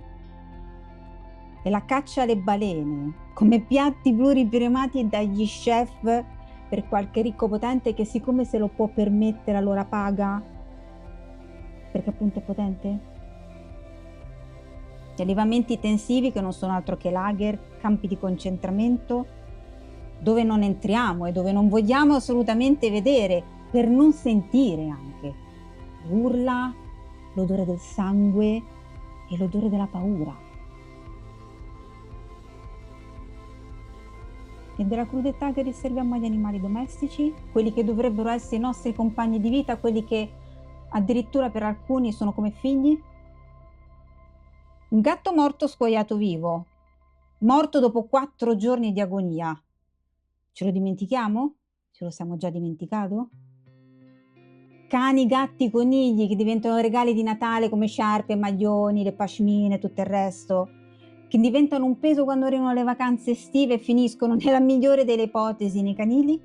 E 1.67 1.69
la 1.69 1.83
caccia 1.83 2.21
alle 2.21 2.37
balene 2.37 3.13
come 3.33 3.59
piatti 3.59 4.13
pluriprimati 4.13 5.05
dagli 5.09 5.45
chef 5.45 6.23
per 6.69 6.87
qualche 6.87 7.21
ricco 7.21 7.49
potente 7.49 7.93
che 7.93 8.05
siccome 8.05 8.45
se 8.45 8.57
lo 8.57 8.69
può 8.69 8.87
permettere 8.87 9.57
allora 9.57 9.83
paga 9.83 10.41
perché 11.91 12.09
appunto 12.09 12.39
è 12.39 12.41
potente? 12.41 12.99
Gli 15.13 15.21
allevamenti 15.21 15.77
tensivi 15.77 16.31
che 16.31 16.39
non 16.39 16.53
sono 16.53 16.73
altro 16.73 16.95
che 16.95 17.11
lager, 17.11 17.79
campi 17.81 18.07
di 18.07 18.17
concentramento 18.17 19.25
dove 20.19 20.43
non 20.43 20.63
entriamo 20.63 21.25
e 21.25 21.33
dove 21.33 21.51
non 21.51 21.67
vogliamo 21.67 22.15
assolutamente 22.15 22.89
vedere 22.89 23.43
per 23.69 23.87
non 23.89 24.13
sentire 24.13 24.87
anche 24.87 25.33
l'urla, 26.07 26.73
l'odore 27.33 27.65
del 27.65 27.79
sangue 27.79 28.63
e 29.29 29.37
l'odore 29.37 29.69
della 29.69 29.87
paura. 29.87 30.46
E 34.77 34.85
della 34.85 35.07
crudeltà 35.07 35.51
che 35.51 35.63
riserviamo 35.63 36.15
agli 36.15 36.25
animali 36.25 36.61
domestici, 36.61 37.33
quelli 37.51 37.73
che 37.73 37.83
dovrebbero 37.83 38.29
essere 38.29 38.57
i 38.57 38.59
nostri 38.59 38.93
compagni 38.93 39.39
di 39.39 39.49
vita, 39.49 39.77
quelli 39.77 40.03
che 40.03 40.29
addirittura 40.89 41.49
per 41.49 41.63
alcuni 41.63 42.11
sono 42.11 42.31
come 42.31 42.51
figli? 42.51 42.97
Un 44.89 45.01
gatto 45.01 45.33
morto 45.33 45.67
scuoiato 45.67 46.15
vivo, 46.15 46.65
morto 47.39 47.79
dopo 47.79 48.03
quattro 48.03 48.55
giorni 48.55 48.93
di 48.93 49.01
agonia. 49.01 49.59
Ce 50.51 50.63
lo 50.63 50.71
dimentichiamo? 50.71 51.55
Ce 51.91 52.03
lo 52.03 52.11
siamo 52.11 52.37
già 52.37 52.51
dimenticato? 52.51 53.29
Cani, 54.87 55.25
gatti, 55.25 55.71
conigli 55.71 56.27
che 56.29 56.35
diventano 56.35 56.77
regali 56.77 57.13
di 57.13 57.23
Natale 57.23 57.67
come 57.67 57.87
sciarpe, 57.87 58.35
maglioni, 58.35 59.03
le 59.03 59.13
pashmine, 59.13 59.79
tutto 59.79 60.01
il 60.01 60.07
resto 60.07 60.76
che 61.27 61.37
diventano 61.37 61.85
un 61.85 61.99
peso 61.99 62.23
quando 62.23 62.45
arrivano 62.45 62.73
le 62.73 62.83
vacanze 62.83 63.31
estive 63.31 63.75
e 63.75 63.79
finiscono, 63.79 64.35
nella 64.39 64.59
migliore 64.59 65.05
delle 65.05 65.23
ipotesi, 65.23 65.81
nei 65.81 65.95
canili? 65.95 66.39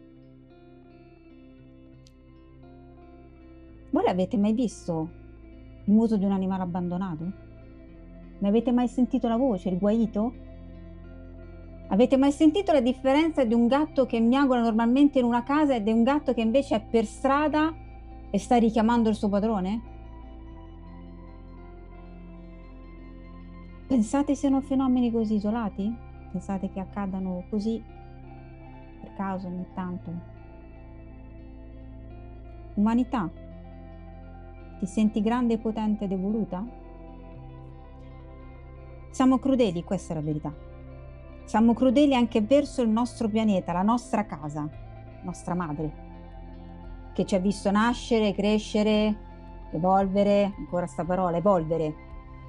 Voi 3.91 4.05
l'avete 4.05 4.37
mai 4.39 4.55
visto 4.55 5.11
il 5.85 5.93
muso 5.93 6.17
di 6.17 6.25
un 6.25 6.33
animale 6.33 6.62
abbandonato? 6.62 7.25
Ne 8.39 8.49
avete 8.49 8.73
mai 8.73 8.89
sentito 8.89 9.29
la 9.29 9.37
voce, 9.37 9.69
il 9.69 9.79
guaito? 9.79 10.33
Avete 11.89 12.17
mai 12.17 12.33
sentito 12.33 12.73
la 12.73 12.81
differenza 12.81 13.45
di 13.45 13.53
un 13.53 13.67
gatto 13.67 14.07
che 14.07 14.19
miagola 14.19 14.62
normalmente 14.62 15.19
in 15.19 15.27
una 15.27 15.43
casa 15.43 15.75
e 15.75 15.83
di 15.83 15.93
un 15.93 16.03
gatto 16.03 16.33
che 16.33 16.41
invece 16.41 16.77
è 16.77 16.81
per 16.81 17.05
strada 17.05 17.73
e 18.31 18.39
sta 18.39 18.57
richiamando 18.57 19.11
il 19.11 19.15
suo 19.15 19.29
padrone? 19.29 19.92
Pensate 23.93 24.35
siano 24.35 24.63
fenomeni 24.63 25.13
così 25.13 25.35
isolati? 25.35 25.95
Pensate 26.31 26.71
che 26.71 26.81
accadano 26.81 27.45
così 27.51 27.85
per 29.03 29.13
caso 29.15 29.49
ogni 29.49 29.67
tanto? 29.75 30.11
Umanità, 32.77 33.29
ti 34.79 34.87
senti 34.87 35.21
grande, 35.21 35.59
potente 35.59 36.05
ed 36.05 36.13
evoluta? 36.13 36.65
Siamo 39.11 39.39
crudeli, 39.39 39.85
questa 39.85 40.15
è 40.15 40.17
la 40.17 40.23
verità. 40.23 40.55
Siamo 41.45 41.75
crudeli 41.75 42.15
anche 42.15 42.41
verso 42.41 42.81
il 42.81 42.89
nostro 42.89 43.29
pianeta, 43.29 43.75
la 43.75 43.83
nostra 43.83 44.25
casa, 44.25 44.67
nostra 45.23 45.55
madre, 45.55 45.93
che 47.13 47.27
ci 47.27 47.35
ha 47.35 47.39
visto 47.39 47.71
nascere, 47.71 48.33
crescere, 48.33 49.17
evolvere, 49.71 50.51
ancora 50.57 50.87
sta 50.87 51.05
parola, 51.05 51.37
evolvere, 51.37 51.95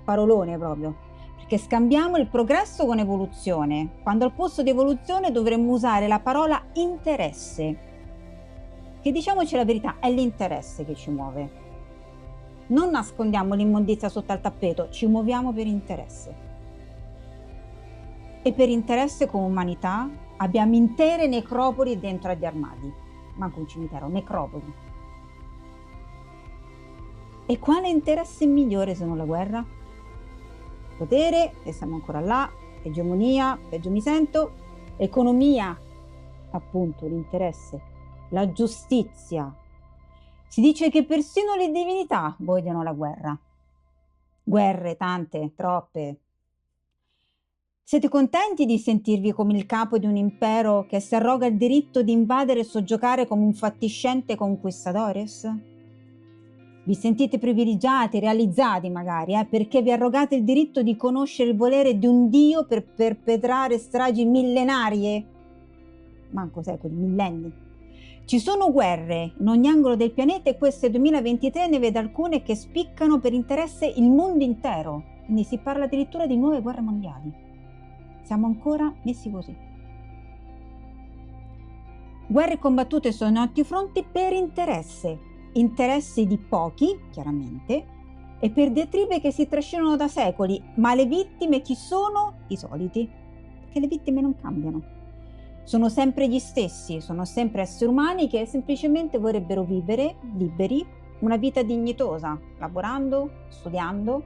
parolone 0.05 0.57
proprio 0.57 1.11
perché 1.35 1.57
scambiamo 1.57 2.17
il 2.17 2.27
progresso 2.27 2.85
con 2.85 2.99
evoluzione, 2.99 3.99
quando 4.01 4.25
al 4.25 4.33
posto 4.33 4.63
di 4.63 4.69
evoluzione 4.69 5.31
dovremmo 5.31 5.71
usare 5.71 6.07
la 6.07 6.19
parola 6.19 6.61
interesse, 6.73 7.91
che 9.01 9.11
diciamoci 9.11 9.55
la 9.55 9.65
verità, 9.65 9.97
è 9.99 10.09
l'interesse 10.09 10.85
che 10.85 10.95
ci 10.95 11.11
muove. 11.11 11.61
Non 12.67 12.89
nascondiamo 12.91 13.53
l'immondizia 13.53 14.07
sotto 14.07 14.31
al 14.31 14.39
tappeto, 14.39 14.89
ci 14.89 15.05
muoviamo 15.05 15.51
per 15.51 15.67
interesse. 15.67 16.35
E 18.41 18.53
per 18.53 18.69
interesse 18.69 19.25
come 19.27 19.45
umanità 19.45 20.09
abbiamo 20.37 20.75
intere 20.75 21.27
necropoli 21.27 21.99
dentro 21.99 22.31
agli 22.31 22.45
armadi, 22.45 22.91
manco 23.35 23.59
un 23.59 23.67
cimitero, 23.67 24.07
necropoli. 24.07 24.73
E 27.45 27.59
quale 27.59 27.89
interesse 27.89 28.45
migliore 28.45 28.95
se 28.95 29.05
non 29.05 29.17
la 29.17 29.25
guerra? 29.25 29.65
Potere, 30.97 31.53
e 31.63 31.71
siamo 31.71 31.95
ancora 31.95 32.19
là, 32.19 32.49
egemonia, 32.83 33.59
peggio 33.69 33.89
mi 33.89 34.01
sento, 34.01 34.53
economia, 34.97 35.77
appunto 36.51 37.07
l'interesse, 37.07 37.81
la 38.29 38.51
giustizia. 38.51 39.53
Si 40.47 40.61
dice 40.61 40.89
che 40.89 41.03
persino 41.03 41.55
le 41.55 41.71
divinità 41.71 42.35
vogliono 42.39 42.83
la 42.83 42.93
guerra. 42.93 43.37
Guerre, 44.43 44.95
tante, 44.95 45.53
troppe. 45.55 46.19
Siete 47.81 48.07
contenti 48.07 48.65
di 48.65 48.77
sentirvi 48.77 49.33
come 49.33 49.57
il 49.57 49.65
capo 49.65 49.97
di 49.97 50.05
un 50.05 50.15
impero 50.15 50.85
che 50.87 50.99
si 50.99 51.15
arroga 51.15 51.47
il 51.47 51.57
diritto 51.57 52.01
di 52.01 52.11
invadere 52.11 52.61
e 52.61 52.63
soggiocare 52.63 53.27
come 53.27 53.43
un 53.43 53.53
fatiscente 53.53 54.35
conquistadores? 54.35 55.72
Vi 56.85 56.95
sentite 56.95 57.39
privilegiati, 57.39 58.19
realizzati 58.19 58.89
magari, 58.89 59.35
eh, 59.35 59.45
perché 59.45 59.81
vi 59.81 59.91
arrogate 59.91 60.35
il 60.35 60.43
diritto 60.43 60.83
di 60.83 60.97
conoscere 60.97 61.51
il 61.51 61.55
volere 61.55 61.97
di 61.97 62.05
un 62.05 62.27
Dio 62.29 62.65
per 62.65 62.85
perpetrare 62.85 63.77
stragi 63.77 64.25
millenarie? 64.25 65.25
Manco 66.31 66.61
secoli, 66.61 66.93
millenni. 66.93 67.53
Ci 68.25 68.37
sono 68.37 68.69
guerre 68.69 69.33
in 69.39 69.47
ogni 69.47 69.69
angolo 69.69 69.95
del 69.95 70.11
pianeta 70.11 70.49
e 70.49 70.57
queste 70.57 70.89
2023 70.89 71.67
ne 71.67 71.79
vede 71.79 71.99
alcune 71.99 72.41
che 72.41 72.55
spiccano 72.55 73.19
per 73.19 73.31
interesse 73.31 73.85
il 73.85 74.09
mondo 74.09 74.43
intero. 74.43 75.03
Quindi 75.23 75.45
si 75.45 75.59
parla 75.59 75.85
addirittura 75.85 76.25
di 76.25 76.35
nuove 76.35 76.61
guerre 76.61 76.81
mondiali. 76.81 77.31
Siamo 78.23 78.45
ancora 78.45 78.93
messi 79.03 79.31
così. 79.31 79.55
Guerre 82.27 82.59
combattute 82.59 83.13
sono 83.13 83.39
altri 83.39 83.63
fronti 83.63 84.03
per 84.09 84.33
interesse, 84.33 85.31
interesse 85.53 86.25
di 86.25 86.37
pochi, 86.37 86.99
chiaramente, 87.11 87.85
e 88.39 88.49
per 88.49 88.71
diatribe 88.71 89.21
che 89.21 89.31
si 89.31 89.47
trascinano 89.47 89.95
da 89.95 90.07
secoli, 90.07 90.61
ma 90.75 90.93
le 90.93 91.05
vittime 91.05 91.61
chi 91.61 91.75
sono? 91.75 92.39
I 92.47 92.57
soliti, 92.57 93.09
perché 93.61 93.79
le 93.79 93.87
vittime 93.87 94.21
non 94.21 94.35
cambiano. 94.35 94.81
Sono 95.63 95.87
sempre 95.87 96.27
gli 96.27 96.39
stessi, 96.39 96.99
sono 96.99 97.23
sempre 97.23 97.61
esseri 97.61 97.89
umani 97.89 98.27
che 98.27 98.45
semplicemente 98.45 99.17
vorrebbero 99.17 99.63
vivere 99.63 100.15
liberi 100.35 100.85
una 101.19 101.37
vita 101.37 101.63
dignitosa, 101.63 102.37
lavorando, 102.59 103.45
studiando, 103.47 104.23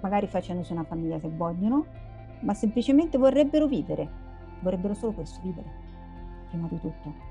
magari 0.00 0.26
facendosi 0.26 0.72
una 0.72 0.84
famiglia 0.84 1.18
se 1.18 1.28
vogliono, 1.28 1.84
ma 2.40 2.54
semplicemente 2.54 3.18
vorrebbero 3.18 3.66
vivere, 3.66 4.08
vorrebbero 4.60 4.94
solo 4.94 5.12
questo, 5.12 5.40
vivere, 5.42 5.70
prima 6.48 6.66
di 6.68 6.80
tutto. 6.80 7.27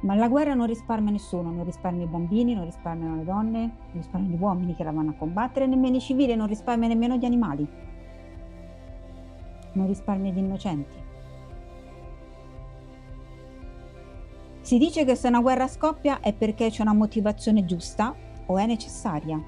Ma 0.00 0.14
la 0.14 0.28
guerra 0.28 0.54
non 0.54 0.66
risparmia 0.66 1.10
nessuno, 1.10 1.50
non 1.50 1.64
risparmia 1.64 2.04
i 2.04 2.08
bambini, 2.08 2.54
non 2.54 2.64
risparmiano 2.64 3.16
le 3.16 3.24
donne, 3.24 3.60
non 3.60 3.94
risparmiano 3.94 4.36
gli 4.36 4.40
uomini 4.40 4.74
che 4.76 4.84
la 4.84 4.92
vanno 4.92 5.10
a 5.10 5.14
combattere, 5.14 5.66
nemmeno 5.66 5.96
i 5.96 6.00
civili, 6.00 6.36
non 6.36 6.46
risparmia 6.46 6.86
nemmeno 6.86 7.16
gli 7.16 7.24
animali, 7.24 7.68
non 9.72 9.86
risparmia 9.88 10.30
gli 10.30 10.38
innocenti. 10.38 11.06
Si 14.60 14.78
dice 14.78 15.04
che 15.04 15.16
se 15.16 15.26
una 15.26 15.40
guerra 15.40 15.66
scoppia 15.66 16.20
è 16.20 16.32
perché 16.32 16.68
c'è 16.68 16.82
una 16.82 16.94
motivazione 16.94 17.64
giusta 17.64 18.14
o 18.46 18.56
è 18.56 18.66
necessaria. 18.66 19.42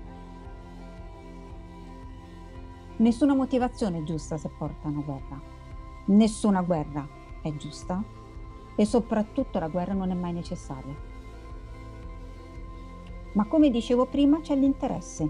Nessuna 2.96 3.34
motivazione 3.34 3.98
è 3.98 4.02
giusta 4.02 4.36
se 4.36 4.50
porta 4.58 4.88
a 4.88 4.90
una 4.90 5.02
guerra. 5.02 5.40
Nessuna 6.06 6.62
guerra 6.62 7.06
è 7.42 7.54
giusta 7.56 8.02
e 8.80 8.86
soprattutto 8.86 9.58
la 9.58 9.68
guerra 9.68 9.92
non 9.92 10.10
è 10.10 10.14
mai 10.14 10.32
necessaria. 10.32 10.94
Ma 13.34 13.46
come 13.46 13.68
dicevo 13.68 14.06
prima 14.06 14.40
c'è 14.40 14.56
l'interesse 14.56 15.28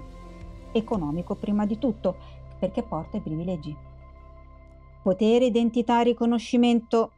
economico 0.70 1.34
prima 1.34 1.66
di 1.66 1.76
tutto, 1.76 2.16
perché 2.60 2.84
porta 2.84 3.16
i 3.16 3.20
privilegi. 3.20 3.76
Potere, 5.02 5.46
identità, 5.46 6.00
riconoscimento. 6.02 7.10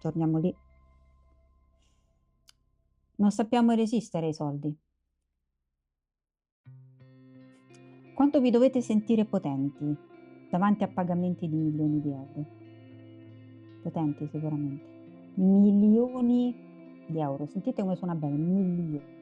Torniamo 0.00 0.38
lì. 0.38 0.52
Non 3.18 3.30
sappiamo 3.30 3.74
resistere 3.74 4.26
ai 4.26 4.34
soldi. 4.34 4.76
Quanto 8.12 8.40
vi 8.40 8.50
dovete 8.50 8.80
sentire 8.80 9.24
potenti 9.24 9.96
davanti 10.50 10.82
a 10.82 10.88
pagamenti 10.88 11.48
di 11.48 11.54
milioni 11.54 12.00
di 12.00 12.10
euro? 12.10 12.44
Potenti 13.84 14.26
sicuramente 14.26 14.97
milioni 15.38 16.54
di 17.06 17.20
euro. 17.20 17.46
Sentite 17.46 17.82
come 17.82 17.96
suona 17.96 18.14
bene, 18.14 18.36
milioni. 18.36 19.16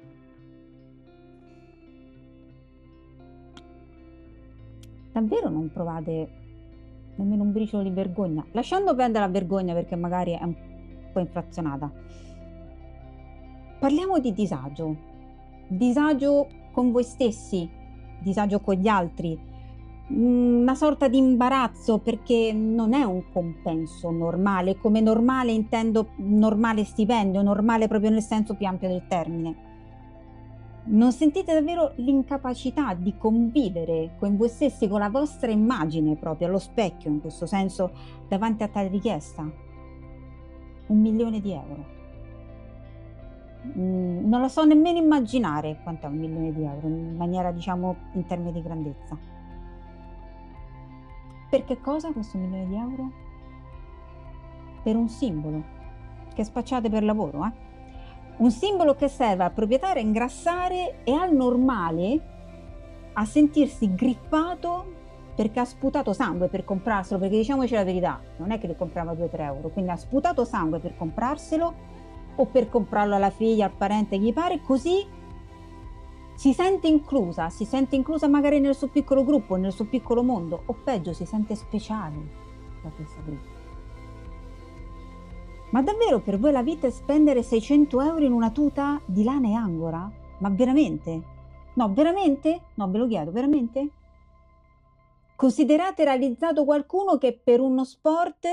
Davvero 5.13 5.49
non 5.49 5.71
provate 5.73 6.45
nemmeno 7.17 7.43
un 7.43 7.53
briciolo 7.53 7.83
di 7.83 7.91
vergogna, 7.91 8.45
lasciando 8.53 8.95
perdere 8.95 9.25
la 9.25 9.31
vergogna 9.31 9.73
perché 9.73 9.97
magari 9.97 10.33
è 10.33 10.43
un 10.43 10.55
po' 11.13 11.21
inflazionata. 11.21 11.91
Parliamo 13.79 14.19
di 14.19 14.33
disagio, 14.33 14.97
disagio 15.69 16.49
con 16.73 16.91
voi 16.93 17.05
stessi, 17.05 17.69
disagio 18.21 18.61
con 18.61 18.75
gli 18.75 18.89
altri, 18.89 19.39
una 20.09 20.75
sorta 20.77 21.09
di 21.09 21.19
imbarazzo 21.19 21.99
perché 21.99 22.53
non 22.53 22.93
è 22.93 23.03
un 23.03 23.25
compenso 23.33 24.11
normale, 24.11 24.77
come 24.77 25.01
normale 25.01 25.51
intendo 25.51 26.11
normale 26.17 26.85
stipendio, 26.85 27.43
normale 27.43 27.89
proprio 27.89 28.11
nel 28.11 28.23
senso 28.23 28.55
più 28.55 28.67
ampio 28.67 28.89
del 28.89 29.07
termine. 29.09 29.65
Non 30.85 31.11
sentite 31.11 31.53
davvero 31.53 31.93
l'incapacità 31.97 32.95
di 32.95 33.17
convivere 33.17 34.15
con 34.19 34.37
voi 34.37 34.49
stessi, 34.49 34.87
con 34.87 35.01
la 35.01 35.09
vostra 35.09 35.51
immagine 35.51 36.15
proprio 36.15 36.47
allo 36.47 36.61
specchio, 36.61 37.11
in 37.11 37.21
questo 37.21 37.47
senso, 37.47 37.91
davanti 38.29 38.63
a 38.63 38.69
tale 38.69 38.87
richiesta? 38.87 39.43
Un 40.87 41.01
milione 41.01 41.41
di 41.41 41.51
euro. 41.51 41.95
Mm, 43.77 44.29
non 44.29 44.41
lo 44.41 44.47
so 44.47 44.65
nemmeno 44.65 44.99
immaginare 44.99 45.81
quanto 45.83 46.07
è 46.07 46.09
un 46.09 46.19
milione 46.19 46.53
di 46.53 46.63
euro, 46.63 46.87
in 46.87 47.17
maniera 47.17 47.51
diciamo 47.51 47.97
in 48.13 48.25
termini 48.25 48.53
di 48.53 48.63
grandezza. 48.63 49.35
Per 51.49 51.65
che 51.65 51.81
cosa 51.81 52.13
questo 52.13 52.39
milione 52.39 52.67
di 52.67 52.75
euro? 52.75 53.11
Per 54.83 54.97
un 54.97 55.09
simbolo 55.09 55.75
che 56.35 56.45
spacciate 56.45 56.91
per 56.91 57.03
lavoro, 57.03 57.45
eh? 57.45 57.65
Un 58.39 58.51
simbolo 58.51 58.95
che 58.95 59.09
serve 59.09 59.45
al 59.45 59.53
proprietario 59.53 60.03
a 60.03 60.05
ingrassare 60.05 61.03
e 61.05 61.13
al 61.13 61.35
normale 61.35 62.35
a 63.15 63.25
sentirsi 63.25 63.95
grippato 63.95 64.93
perché 65.35 65.61
ha 65.61 65.65
sputato 65.65 66.13
sangue 66.13 66.49
per 66.49 66.65
comprarselo, 66.65 67.21
perché 67.21 67.37
diciamoci 67.37 67.75
la 67.75 67.85
verità, 67.85 68.21
non 68.39 68.51
è 68.51 68.59
che 68.59 68.67
li 68.67 68.77
comprava 68.77 69.13
2-3 69.13 69.41
euro, 69.41 69.69
quindi 69.69 69.91
ha 69.91 69.97
sputato 69.97 70.45
sangue 70.45 70.79
per 70.79 70.97
comprarselo 70.97 71.75
o 72.37 72.47
per 72.47 72.69
comprarlo 72.69 73.15
alla 73.15 73.31
figlia, 73.31 73.67
al 73.67 73.73
parente, 73.73 74.19
chi 74.19 74.33
pare, 74.33 74.61
così 74.61 75.07
si 76.37 76.53
sente 76.53 76.87
inclusa, 76.87 77.49
si 77.49 77.65
sente 77.65 77.97
inclusa 77.97 78.29
magari 78.29 78.61
nel 78.61 78.75
suo 78.75 78.89
piccolo 78.89 79.25
gruppo, 79.25 79.57
nel 79.57 79.73
suo 79.73 79.87
piccolo 79.87 80.23
mondo, 80.23 80.63
o 80.67 80.75
peggio 80.85 81.15
si 81.15 81.25
sente 81.25 81.55
speciale 81.55 82.45
da 82.83 82.91
questo 82.91 83.21
gruppo. 83.25 83.55
Ma 85.71 85.83
davvero 85.83 86.21
per 86.21 86.39
voi 86.39 86.53
la 86.53 86.63
vita 86.63 86.87
è 86.87 86.91
spendere 86.91 87.43
600 87.43 88.03
euro 88.03 88.25
in 88.25 88.33
una 88.33 88.51
tuta 88.51 89.01
di 89.07 89.25
lana 89.25 89.49
e 89.49 89.55
angora? 89.55 90.11
Ma 90.39 90.51
veramente? 90.51 91.23
No, 91.75 91.93
veramente? 91.93 92.61
No, 92.75 92.91
ve 92.91 92.99
lo 92.99 93.07
chiedo, 93.07 93.33
veramente? 93.33 93.89
Considerate 95.35 96.05
realizzato 96.05 96.65
qualcuno 96.65 97.17
che 97.17 97.39
per 97.43 97.61
uno 97.61 97.85
sport 97.85 98.47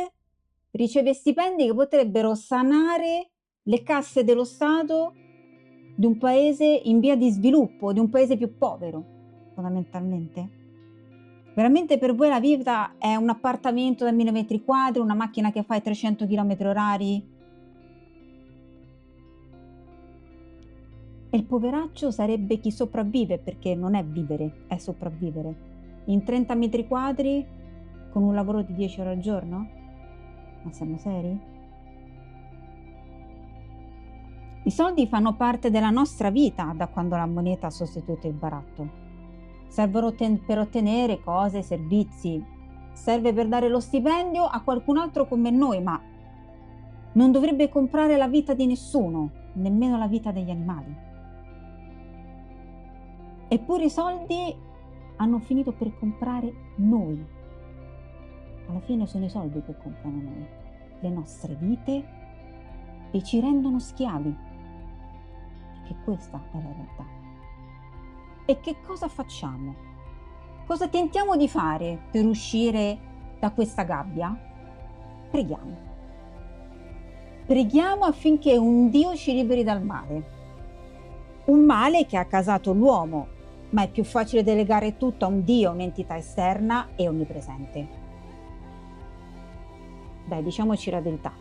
riceve 0.71 1.13
stipendi 1.13 1.65
che 1.65 1.73
potrebbero 1.73 2.33
sanare 2.33 3.29
le 3.63 3.83
casse 3.83 4.23
dello 4.23 4.45
Stato 4.45 5.13
di 5.95 6.05
un 6.05 6.17
paese 6.17 6.65
in 6.65 6.99
via 6.99 7.15
di 7.15 7.29
sviluppo, 7.29 7.93
di 7.93 7.99
un 7.99 8.09
paese 8.09 8.37
più 8.37 8.57
povero, 8.57 9.03
fondamentalmente? 9.53 10.61
Veramente 11.55 11.99
per 11.99 12.15
voi 12.15 12.29
la 12.29 12.39
vita 12.39 12.97
è 12.97 13.15
un 13.15 13.29
appartamento 13.29 14.03
da 14.03 14.11
1000 14.11 14.31
metri 14.31 14.63
quadri, 14.63 15.01
una 15.01 15.13
macchina 15.13 15.51
che 15.51 15.61
fa 15.61 15.75
i 15.75 15.81
300 15.83 16.25
km 16.25 16.57
orari? 16.61 17.31
E 21.29 21.37
il 21.37 21.45
poveraccio 21.45 22.09
sarebbe 22.09 22.57
chi 22.59 22.71
sopravvive, 22.71 23.37
perché 23.37 23.75
non 23.75 23.93
è 23.93 24.03
vivere, 24.03 24.65
è 24.67 24.77
sopravvivere. 24.77 25.55
In 26.05 26.23
30 26.23 26.55
metri 26.55 26.87
quadri, 26.87 27.45
con 28.11 28.23
un 28.23 28.33
lavoro 28.33 28.61
di 28.61 28.73
10 28.73 29.01
ore 29.01 29.09
al 29.11 29.19
giorno? 29.19 29.69
Ma 30.63 30.71
siamo 30.71 30.97
seri? 30.97 31.52
I 34.65 34.71
soldi 34.71 35.07
fanno 35.07 35.35
parte 35.35 35.69
della 35.69 35.89
nostra 35.89 36.29
vita 36.29 36.71
da 36.73 36.87
quando 36.87 37.17
la 37.17 37.25
moneta 37.25 37.67
ha 37.67 37.69
sostituito 37.69 38.27
il 38.27 38.33
baratto. 38.33 39.01
Servono 39.67 40.13
per 40.13 40.57
ottenere 40.57 41.19
cose, 41.19 41.61
servizi, 41.61 42.41
serve 42.93 43.33
per 43.33 43.49
dare 43.49 43.67
lo 43.67 43.81
stipendio 43.81 44.45
a 44.45 44.61
qualcun 44.61 44.97
altro 44.97 45.27
come 45.27 45.49
noi, 45.49 45.81
ma 45.81 45.99
non 47.11 47.31
dovrebbe 47.33 47.67
comprare 47.67 48.15
la 48.15 48.29
vita 48.29 48.53
di 48.53 48.65
nessuno, 48.65 49.31
nemmeno 49.53 49.97
la 49.97 50.07
vita 50.07 50.31
degli 50.31 50.49
animali. 50.49 50.95
Eppure 53.49 53.83
i 53.83 53.89
soldi 53.89 54.55
hanno 55.17 55.39
finito 55.39 55.73
per 55.73 55.93
comprare 55.99 56.53
noi. 56.77 57.25
Alla 58.69 58.79
fine 58.79 59.05
sono 59.07 59.25
i 59.25 59.29
soldi 59.29 59.61
che 59.61 59.75
comprano 59.75 60.21
noi, 60.21 60.47
le 61.01 61.09
nostre 61.09 61.53
vite 61.59 62.21
e 63.11 63.21
ci 63.23 63.41
rendono 63.41 63.77
schiavi 63.79 64.51
che 65.83 65.95
questa 66.03 66.41
è 66.51 66.55
la 66.55 66.71
realtà. 66.73 67.05
E 68.45 68.59
che 68.59 68.75
cosa 68.85 69.07
facciamo? 69.07 69.75
Cosa 70.65 70.87
tentiamo 70.87 71.35
di 71.35 71.47
fare 71.47 71.99
per 72.11 72.25
uscire 72.25 72.97
da 73.39 73.51
questa 73.51 73.83
gabbia? 73.83 74.35
Preghiamo. 75.29 75.91
Preghiamo 77.45 78.05
affinché 78.05 78.57
un 78.57 78.89
Dio 78.89 79.15
ci 79.15 79.33
liberi 79.33 79.63
dal 79.63 79.83
male. 79.83 80.31
Un 81.45 81.65
male 81.65 82.05
che 82.05 82.17
ha 82.17 82.25
casato 82.25 82.71
l'uomo, 82.71 83.27
ma 83.71 83.83
è 83.83 83.89
più 83.89 84.03
facile 84.03 84.43
delegare 84.43 84.97
tutto 84.97 85.25
a 85.25 85.27
un 85.27 85.43
Dio, 85.43 85.71
un'entità 85.71 86.15
esterna 86.15 86.89
e 86.95 87.07
onnipresente. 87.07 87.87
Dai, 90.25 90.41
diciamoci 90.41 90.89
la 90.89 91.01
verità, 91.01 91.33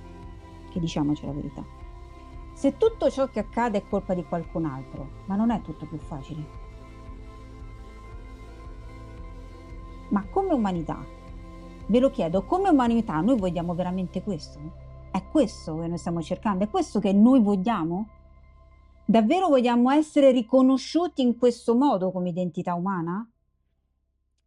che 0.71 0.81
diciamoci 0.81 1.25
la 1.25 1.33
verità. 1.33 1.82
Se 2.63 2.77
tutto 2.77 3.11
ciò 3.11 3.27
che 3.27 3.41
accade 3.41 3.79
è 3.79 3.89
colpa 3.89 4.15
di 4.15 4.23
qualcun 4.23 4.67
altro, 4.67 5.25
ma 5.27 5.35
non 5.35 5.51
è 5.51 5.61
tutto 5.63 5.85
più 5.85 5.99
facile. 5.99 6.47
Ma 10.11 10.25
come 10.31 10.53
umanità, 10.53 11.05
ve 11.87 11.99
lo 11.99 12.09
chiedo, 12.11 12.45
come 12.45 12.69
umanità 12.69 13.21
noi 13.21 13.37
vogliamo 13.37 13.75
veramente 13.75 14.23
questo? 14.23 14.61
È 15.11 15.21
questo 15.29 15.81
che 15.81 15.89
noi 15.89 15.99
stiamo 15.99 16.23
cercando, 16.23 16.63
è 16.63 16.71
questo 16.71 17.01
che 17.01 17.13
noi 17.13 17.41
vogliamo? 17.41 18.09
Davvero 19.07 19.49
vogliamo 19.49 19.91
essere 19.91 20.31
riconosciuti 20.31 21.21
in 21.21 21.37
questo 21.37 21.75
modo 21.75 22.13
come 22.13 22.29
identità 22.29 22.75
umana? 22.75 23.29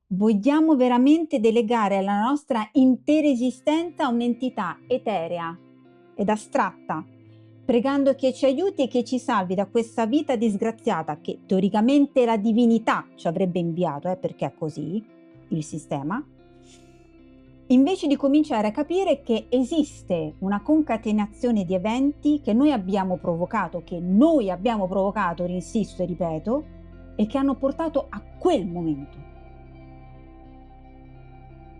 Vogliamo 0.08 0.78
veramente 0.78 1.41
delegare 1.41 2.01
la 2.01 2.21
nostra 2.21 2.65
intera 2.71 3.28
esistenza 3.28 4.06
a 4.06 4.10
un'entità 4.10 4.78
eterea 4.88 5.60
ed 6.15 6.30
astratta, 6.30 7.06
pregando 7.65 8.13
che 8.13 8.32
ci 8.32 8.45
aiuti 8.45 8.84
e 8.84 8.88
che 8.88 9.04
ci 9.04 9.17
salvi 9.17 9.56
da 9.56 9.65
questa 9.65 10.06
vita 10.06 10.36
disgraziata 10.36 11.19
che 11.19 11.39
teoricamente 11.47 12.23
la 12.23 12.38
divinità 12.38 13.08
ci 13.15 13.28
avrebbe 13.28 13.58
inviato, 13.58 14.08
eh, 14.10 14.17
perché 14.17 14.45
è 14.45 14.54
così 14.54 15.04
il 15.49 15.63
sistema, 15.63 16.23
invece 17.67 18.06
di 18.06 18.15
cominciare 18.15 18.67
a 18.67 18.71
capire 18.71 19.23
che 19.23 19.47
esiste 19.49 20.36
una 20.39 20.62
concatenazione 20.62 21.65
di 21.65 21.73
eventi 21.73 22.39
che 22.41 22.54
noi 22.54 22.71
abbiamo 22.71 23.17
provocato, 23.17 23.82
che 23.84 23.99
noi 23.99 24.51
abbiamo 24.51 24.88
provocato, 24.88 25.43
insisto 25.45 26.04
e 26.04 26.06
ripeto, 26.06 26.65
e 27.15 27.25
che 27.25 27.38
hanno 27.39 27.56
portato 27.56 28.06
a 28.10 28.21
quel 28.38 28.67
momento. 28.67 29.34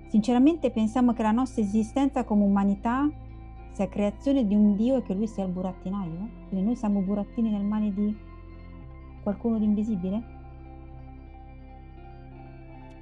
Sinceramente 0.08 0.72
pensiamo 0.72 1.14
che 1.14 1.22
la 1.22 1.32
nostra 1.32 1.62
esistenza 1.62 2.24
come 2.24 2.44
umanità 2.44 3.08
sia 3.76 3.90
creazione 3.90 4.48
di 4.48 4.56
un 4.56 4.74
Dio 4.78 4.96
e 4.96 5.04
che 5.04 5.14
lui 5.14 5.28
sia 5.28 5.44
il 5.44 5.52
burattinaio? 5.52 6.30
Quindi 6.48 6.66
noi 6.66 6.76
siamo 6.78 7.02
burattini 7.02 7.50
nel 7.52 7.66
mani 7.66 7.94
di 7.94 8.16
qualcuno 9.22 9.60
di 9.60 9.66
invisibile? 9.66 10.24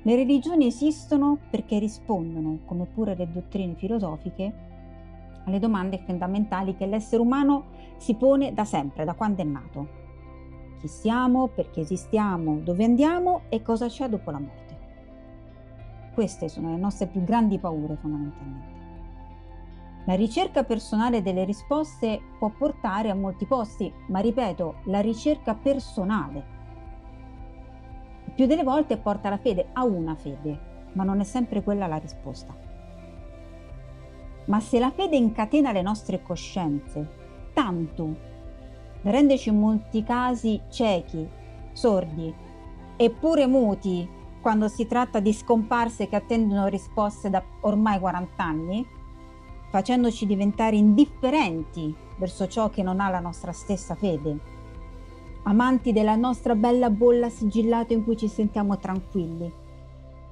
Le 0.02 0.16
religioni 0.16 0.66
esistono 0.66 1.38
perché 1.52 1.78
rispondono, 1.78 2.62
come 2.66 2.86
pure 2.88 3.16
le 3.16 3.30
dottrine 3.30 3.76
filosofiche, 3.76 4.72
alle 5.46 5.60
domande 5.60 6.00
fondamentali 6.00 6.76
che 6.76 6.88
l'essere 6.88 7.22
umano 7.22 7.66
si 7.98 8.16
pone 8.16 8.52
da 8.52 8.66
sempre, 8.66 9.06
da 9.06 9.14
quando 9.14 9.44
è 9.44 9.46
nato. 9.46 9.88
Chi 10.80 10.88
siamo, 10.88 11.50
perché 11.50 11.82
esistiamo, 11.82 12.58
dove 12.62 12.84
andiamo 12.84 13.42
e 13.50 13.62
cosa 13.62 13.88
c'è 13.88 14.10
dopo 14.10 14.32
la 14.32 14.40
morte. 14.40 14.78
Queste 16.16 16.50
sono 16.50 16.72
le 16.72 16.78
nostre 16.78 17.06
più 17.06 17.24
grandi 17.24 17.60
paure 17.60 17.96
fondamentalmente. 17.96 18.73
La 20.06 20.16
ricerca 20.16 20.64
personale 20.64 21.22
delle 21.22 21.46
risposte 21.46 22.20
può 22.38 22.50
portare 22.50 23.10
a 23.10 23.16
molti 23.16 23.46
posti, 23.46 23.92
ma 24.08 24.20
ripeto, 24.20 24.82
la 24.86 25.00
ricerca 25.00 25.56
personale 25.56 26.54
più 28.36 28.48
delle 28.48 28.64
volte 28.64 28.98
porta 28.98 29.30
la 29.30 29.38
fede 29.38 29.70
a 29.74 29.84
una 29.84 30.16
fede, 30.16 30.60
ma 30.94 31.04
non 31.04 31.20
è 31.20 31.24
sempre 31.24 31.62
quella 31.62 31.88
la 31.88 31.98
risposta. 31.98 32.56
Ma 34.46 34.60
se 34.60 34.80
la 34.80 34.92
fede 34.92 35.16
incatena 35.16 35.72
le 35.72 35.82
nostre 35.82 36.22
coscienze, 36.22 37.08
tanto 37.54 38.32
da 39.02 39.12
renderci 39.12 39.50
in 39.50 39.60
molti 39.60 40.04
casi 40.04 40.60
ciechi, 40.70 41.30
sordi 41.74 42.34
eppure 42.96 43.48
muti 43.48 44.08
quando 44.42 44.68
si 44.68 44.86
tratta 44.88 45.20
di 45.20 45.34
scomparse 45.34 46.08
che 46.08 46.16
attendono 46.16 46.68
risposte 46.68 47.30
da 47.30 47.42
ormai 47.62 48.00
40 48.00 48.44
anni, 48.44 48.86
facendoci 49.74 50.28
diventare 50.28 50.76
indifferenti 50.76 51.92
verso 52.20 52.48
ciò 52.48 52.70
che 52.70 52.84
non 52.84 53.00
ha 53.00 53.10
la 53.10 53.20
nostra 53.20 53.52
stessa 53.52 53.96
fede 53.96 54.54
amanti 55.46 55.92
della 55.92 56.16
nostra 56.16 56.54
bella 56.54 56.92
bolla 56.92 57.28
sigillata 57.32 57.92
in 57.92 58.04
cui 58.04 58.16
ci 58.16 58.28
sentiamo 58.28 58.78
tranquilli. 58.78 59.52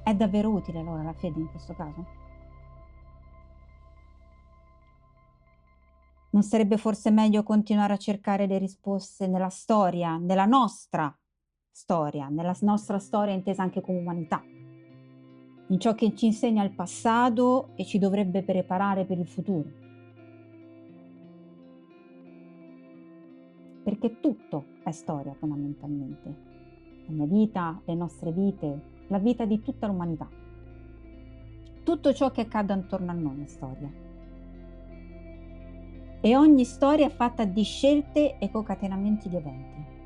È 0.04 0.14
davvero 0.14 0.52
utile 0.52 0.80
allora 0.80 1.02
la 1.02 1.14
fede 1.14 1.40
in 1.40 1.50
questo 1.50 1.74
caso? 1.74 2.06
Non 6.30 6.44
sarebbe 6.44 6.78
forse 6.78 7.10
meglio 7.10 7.42
continuare 7.42 7.94
a 7.94 7.98
cercare 7.98 8.46
le 8.46 8.60
risposte 8.60 9.26
nella 9.26 9.50
storia, 9.50 10.18
nella 10.18 10.46
nostra 10.46 11.12
storia, 11.70 12.30
nella 12.30 12.56
nostra 12.62 13.00
storia 13.00 13.34
intesa 13.34 13.64
anche 13.64 13.82
come 13.82 13.98
umanità, 13.98 14.42
in 15.72 15.80
ciò 15.80 15.96
che 15.96 16.14
ci 16.16 16.28
insegna 16.28 16.64
il 16.64 16.72
passato 16.72 17.70
e 17.76 17.84
ci 17.84 17.98
dovrebbe 17.98 18.44
preparare 18.44 19.06
per 19.06 19.18
il 19.18 19.28
futuro? 19.28 19.82
perché 23.84 24.20
tutto 24.20 24.66
è 24.84 24.92
storia 24.92 25.34
fondamentalmente. 25.34 26.50
La 27.08 27.14
mia 27.14 27.26
vita, 27.26 27.82
le 27.86 27.96
nostre 27.96 28.32
vite, 28.32 28.82
la 29.08 29.18
vita 29.18 29.46
di 29.46 29.62
tutta 29.62 29.88
l'umanità. 29.88 30.30
Tutto 31.84 32.14
ciò 32.14 32.32
che 32.32 32.42
accade 32.42 32.74
attorno 32.74 33.12
a 33.12 33.16
noi 33.16 33.44
è 33.44 33.48
storia. 33.48 33.92
E 36.22 36.38
ogni 36.38 36.64
storia 36.64 37.08
è 37.08 37.10
fatta 37.10 37.44
di 37.46 37.64
scelte 37.64 38.38
e 38.38 38.52
concatenamenti 38.52 39.28
di 39.28 39.36
eventi. 39.36 40.00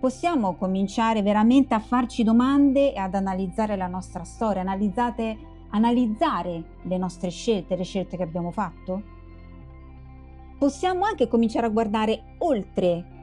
Possiamo 0.00 0.54
cominciare 0.54 1.22
veramente 1.22 1.74
a 1.74 1.80
farci 1.80 2.22
domande 2.22 2.92
e 2.94 2.98
ad 2.98 3.14
analizzare 3.14 3.76
la 3.76 3.88
nostra 3.88 4.24
storia, 4.24 4.62
analizzare 5.70 6.64
le 6.82 6.96
nostre 6.98 7.30
scelte, 7.30 7.76
le 7.76 7.84
scelte 7.84 8.16
che 8.16 8.22
abbiamo 8.22 8.50
fatto? 8.50 9.16
possiamo 10.58 11.04
anche 11.04 11.28
cominciare 11.28 11.66
a 11.66 11.70
guardare 11.70 12.34
oltre 12.38 13.16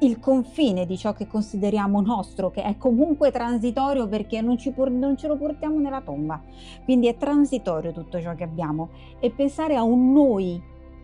il 0.00 0.20
confine 0.20 0.86
di 0.86 0.96
ciò 0.96 1.12
che 1.12 1.26
consideriamo 1.26 2.00
nostro, 2.00 2.50
che 2.50 2.62
è 2.62 2.76
comunque 2.76 3.32
transitorio 3.32 4.06
perché 4.06 4.40
non, 4.40 4.56
por- 4.74 4.90
non, 4.90 5.16
ce 5.16 5.26
lo 5.26 5.36
portiamo 5.36 5.78
nella 5.80 6.02
tomba. 6.02 6.40
Quindi 6.84 7.06
è 7.08 7.16
transitorio 7.16 7.92
tutto 7.92 8.20
ciò 8.20 8.34
che 8.34 8.44
abbiamo 8.44 8.90
e 9.18 9.30
pensare 9.30 9.76
a 9.76 9.82
un 9.82 10.12
noi, 10.12 10.60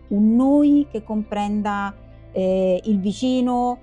un 0.09 0.35
noi 0.35 0.87
che 0.89 1.03
comprenda 1.03 1.93
eh, 2.31 2.81
il 2.85 2.99
vicino, 2.99 3.79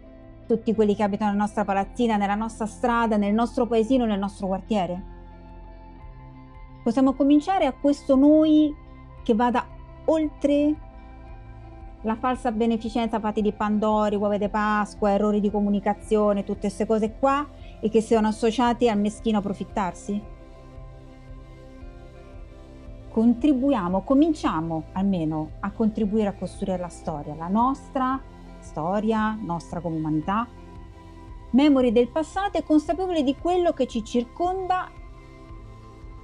tutti 0.46 0.74
quelli 0.74 0.94
che 0.94 1.02
abitano 1.02 1.30
nella 1.30 1.42
nostra 1.42 1.64
palazzina, 1.64 2.16
nella 2.16 2.34
nostra 2.34 2.66
strada, 2.66 3.16
nel 3.16 3.32
nostro 3.32 3.66
paesino, 3.66 4.04
nel 4.04 4.18
nostro 4.18 4.46
quartiere. 4.46 5.10
Possiamo 6.82 7.12
cominciare 7.12 7.66
a 7.66 7.72
questo 7.72 8.16
noi 8.16 8.74
che 9.22 9.34
vada 9.34 9.64
oltre 10.06 10.74
la 12.02 12.16
falsa 12.16 12.50
beneficenza 12.50 13.20
fatti 13.20 13.40
di 13.40 13.52
Pandori, 13.52 14.16
uova 14.16 14.36
di 14.36 14.48
Pasqua, 14.48 15.12
errori 15.12 15.40
di 15.40 15.50
comunicazione, 15.50 16.42
tutte 16.42 16.60
queste 16.62 16.86
cose 16.86 17.14
qua 17.18 17.46
e 17.80 17.88
che 17.88 18.00
siano 18.00 18.28
associati 18.28 18.88
al 18.88 18.98
meschino 18.98 19.38
approfittarsi? 19.38 20.20
Contribuiamo, 23.08 24.02
cominciamo 24.02 24.84
almeno 24.92 25.50
a 25.60 25.70
contribuire 25.70 26.28
a 26.28 26.34
costruire 26.34 26.78
la 26.78 26.88
storia, 26.88 27.34
la 27.34 27.48
nostra 27.48 28.20
storia, 28.72 29.38
nostra 29.38 29.80
come 29.80 29.96
umanità, 29.96 30.48
memori 31.50 31.92
del 31.92 32.08
passato 32.08 32.56
e 32.56 32.64
consapevoli 32.64 33.22
di 33.22 33.36
quello 33.36 33.72
che 33.72 33.86
ci 33.86 34.02
circonda, 34.02 34.90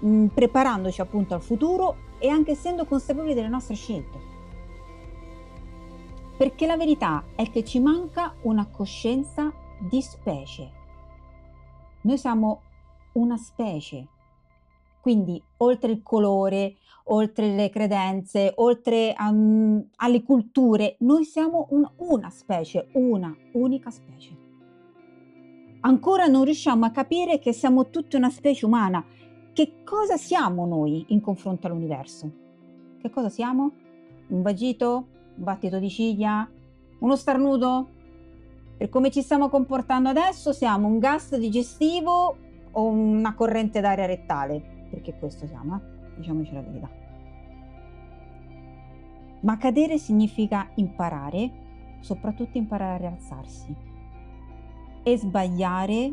mh, 0.01 0.09
mm, 0.09 0.27
preparandoci 0.29 1.01
appunto 1.03 1.35
al 1.35 1.43
futuro 1.43 2.07
e 2.19 2.29
anche 2.29 2.53
essendo 2.53 2.87
consapevoli 2.87 3.35
delle 3.35 3.49
nostre 3.49 3.75
scelte. 3.75 4.37
Perché 6.37 6.67
la 6.67 6.77
verità 6.77 7.25
è 7.35 7.51
che 7.51 7.65
ci 7.65 7.81
manca 7.81 8.35
una 8.43 8.67
coscienza 8.67 9.53
di 9.79 10.01
specie. 10.01 10.71
Noi 12.03 12.17
siamo 12.17 12.63
una 13.13 13.37
specie. 13.37 14.07
Quindi 15.01 15.43
oltre 15.59 15.93
il 15.93 16.03
colore, 16.03 16.77
oltre 17.09 17.55
le 17.55 17.71
credenze, 17.71 18.53
oltre 18.57 19.13
a, 19.13 19.29
um, 19.31 19.85
alle 19.97 20.23
culture, 20.23 20.97
noi 21.01 21.25
siamo 21.25 21.67
un, 21.71 21.89
una 21.97 22.31
specie, 22.31 22.89
una 22.93 23.35
unica 23.53 23.91
specie. 23.91 24.37
Ancora 25.81 26.27
non 26.27 26.45
riusciamo 26.45 26.85
a 26.85 26.91
capire 26.91 27.39
che 27.39 27.53
siamo 27.53 27.89
tutta 27.91 28.17
una 28.17 28.31
specie 28.31 28.67
umana. 28.67 29.05
Che 29.53 29.83
cosa 29.85 30.17
siamo 30.17 30.67
noi 30.67 31.05
in 31.09 31.21
confronto 31.21 31.67
all'universo? 31.67 32.31
Che 33.01 33.11
cosa 33.11 33.29
siamo? 33.29 33.73
Un 34.29 34.43
vagito? 34.43 35.17
un 35.39 35.45
battito 35.45 35.79
di 35.79 35.89
ciglia, 35.89 36.49
uno 36.99 37.17
starnuto? 37.17 37.97
Per 38.77 38.89
come 38.89 39.11
ci 39.11 39.23
stiamo 39.23 39.49
comportando 39.49 40.09
adesso 40.09 40.53
siamo 40.53 40.87
un 40.87 40.99
gas 40.99 41.37
digestivo 41.37 42.37
o 42.71 42.85
una 42.85 43.35
corrente 43.35 43.81
d'aria 43.81 44.07
rettale, 44.07 44.87
perché 44.91 45.17
questo 45.19 45.47
siamo, 45.47 45.77
eh? 45.77 45.98
Diciamoci 46.19 46.53
la 46.53 46.61
verità. 46.61 46.89
Ma 49.41 49.57
cadere 49.57 49.99
significa 49.99 50.69
imparare, 50.75 51.51
soprattutto 52.01 52.59
imparare 52.59 52.95
a 52.95 53.09
rialzarsi. 53.09 53.75
E 55.03 55.17
sbagliare, 55.17 56.13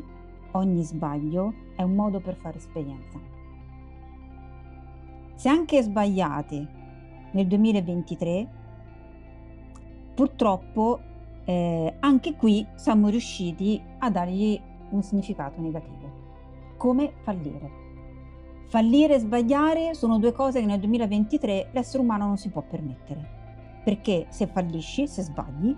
ogni 0.51 0.83
sbaglio, 0.83 1.53
è 1.75 1.81
un 1.81 1.95
modo 1.95 2.19
per 2.19 2.35
fare 2.35 2.57
esperienza. 2.57 3.19
Se 5.33 5.49
anche 5.49 5.81
sbagliate 5.81 6.67
nel 7.31 7.47
2023, 7.47 8.47
purtroppo 10.13 10.99
eh, 11.45 11.95
anche 11.99 12.35
qui 12.35 12.65
siamo 12.75 13.09
riusciti 13.09 13.81
a 13.99 14.09
dargli 14.09 14.59
un 14.89 15.01
significato 15.01 15.59
negativo. 15.59 16.23
Come 16.77 17.13
fallire. 17.23 17.84
Fallire 18.67 19.15
e 19.15 19.19
sbagliare 19.19 19.93
sono 19.93 20.17
due 20.17 20.31
cose 20.31 20.59
che 20.59 20.65
nel 20.65 20.79
2023 20.79 21.69
l'essere 21.71 22.01
umano 22.01 22.25
non 22.25 22.37
si 22.37 22.49
può 22.49 22.61
permettere. 22.61 23.81
Perché 23.83 24.25
se 24.29 24.47
fallisci, 24.47 25.07
se 25.07 25.21
sbagli, 25.21 25.75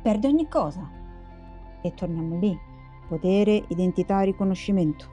perdi 0.00 0.26
ogni 0.28 0.48
cosa. 0.48 0.88
E 1.82 1.92
torniamo 1.92 2.38
lì. 2.38 2.56
Potere, 3.08 3.64
identità, 3.68 4.20
riconoscimento. 4.20 5.12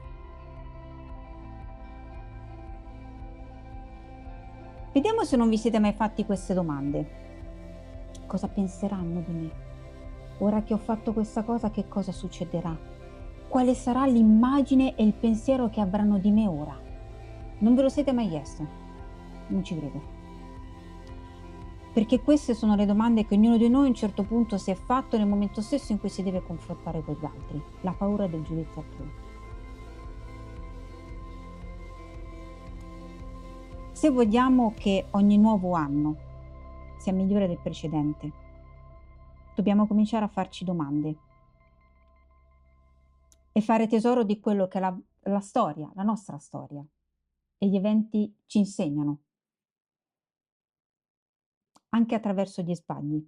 Vediamo 4.92 5.24
se 5.24 5.36
non 5.36 5.48
vi 5.48 5.58
siete 5.58 5.80
mai 5.80 5.92
fatti 5.92 6.24
queste 6.24 6.54
domande. 6.54 7.20
Cosa 8.26 8.46
penseranno 8.48 9.20
di 9.26 9.32
me? 9.32 9.50
Ora 10.38 10.62
che 10.62 10.74
ho 10.74 10.78
fatto 10.78 11.12
questa 11.12 11.42
cosa, 11.42 11.70
che 11.70 11.88
cosa 11.88 12.12
succederà? 12.12 12.76
Quale 13.48 13.74
sarà 13.74 14.06
l'immagine 14.06 14.94
e 14.94 15.02
il 15.04 15.14
pensiero 15.14 15.68
che 15.68 15.80
avranno 15.80 16.18
di 16.18 16.30
me 16.30 16.46
ora? 16.46 16.90
Non 17.62 17.74
ve 17.74 17.82
lo 17.82 17.88
siete 17.88 18.12
mai 18.12 18.28
chiesto? 18.28 18.66
Non 19.48 19.64
ci 19.64 19.76
credo 19.76 20.20
perché 21.92 22.22
queste 22.22 22.54
sono 22.54 22.74
le 22.74 22.86
domande 22.86 23.26
che 23.26 23.34
ognuno 23.34 23.58
di 23.58 23.68
noi 23.68 23.84
a 23.84 23.88
un 23.88 23.94
certo 23.94 24.22
punto 24.22 24.56
si 24.56 24.70
è 24.70 24.74
fatto 24.74 25.18
nel 25.18 25.26
momento 25.26 25.60
stesso 25.60 25.92
in 25.92 26.00
cui 26.00 26.08
si 26.08 26.22
deve 26.22 26.42
confrontare 26.42 27.02
con 27.02 27.16
gli 27.20 27.24
altri, 27.24 27.62
la 27.82 27.92
paura 27.92 28.26
del 28.26 28.42
giudizio 28.42 28.80
altrui. 28.80 29.10
Se 33.92 34.10
vogliamo 34.10 34.72
che 34.74 35.06
ogni 35.10 35.36
nuovo 35.36 35.74
anno 35.74 36.16
sia 36.96 37.12
migliore 37.12 37.46
del 37.46 37.58
precedente, 37.58 38.32
dobbiamo 39.54 39.86
cominciare 39.86 40.24
a 40.24 40.28
farci 40.28 40.64
domande 40.64 41.16
e 43.52 43.60
fare 43.60 43.86
tesoro 43.86 44.24
di 44.24 44.40
quello 44.40 44.66
che 44.66 44.80
la, 44.80 44.96
la 45.24 45.40
storia, 45.40 45.90
la 45.94 46.02
nostra 46.02 46.38
storia 46.38 46.82
e 47.62 47.68
gli 47.68 47.76
eventi 47.76 48.36
ci 48.46 48.58
insegnano 48.58 49.20
anche 51.90 52.16
attraverso 52.16 52.60
gli 52.62 52.74
sbagli, 52.74 53.24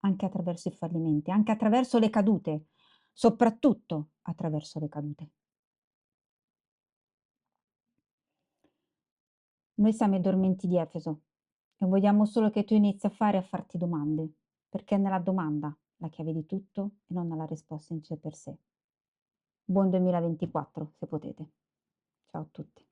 anche 0.00 0.24
attraverso 0.24 0.68
i 0.68 0.72
fallimenti, 0.72 1.30
anche 1.30 1.52
attraverso 1.52 1.98
le 1.98 2.08
cadute, 2.08 2.68
soprattutto 3.12 4.12
attraverso 4.22 4.78
le 4.78 4.88
cadute. 4.88 5.30
Noi 9.74 9.92
siamo 9.92 10.16
i 10.16 10.20
dormenti 10.20 10.66
di 10.66 10.78
Efeso 10.78 11.20
e 11.76 11.84
vogliamo 11.84 12.24
solo 12.24 12.48
che 12.48 12.64
tu 12.64 12.72
inizi 12.72 13.04
a 13.04 13.10
fare 13.10 13.36
a 13.36 13.42
farti 13.42 13.76
domande, 13.76 14.32
perché 14.66 14.94
è 14.94 14.98
nella 14.98 15.18
domanda 15.18 15.76
la 15.96 16.08
chiave 16.08 16.32
di 16.32 16.46
tutto 16.46 16.92
e 17.06 17.12
non 17.12 17.28
nella 17.28 17.44
risposta 17.44 17.92
in 17.92 18.02
sé 18.02 18.16
per 18.16 18.34
sé. 18.34 18.56
Buon 19.62 19.90
2024, 19.90 20.92
se 20.96 21.06
potete. 21.06 21.50
Ciao 22.26 22.42
a 22.42 22.48
tutti. 22.50 22.89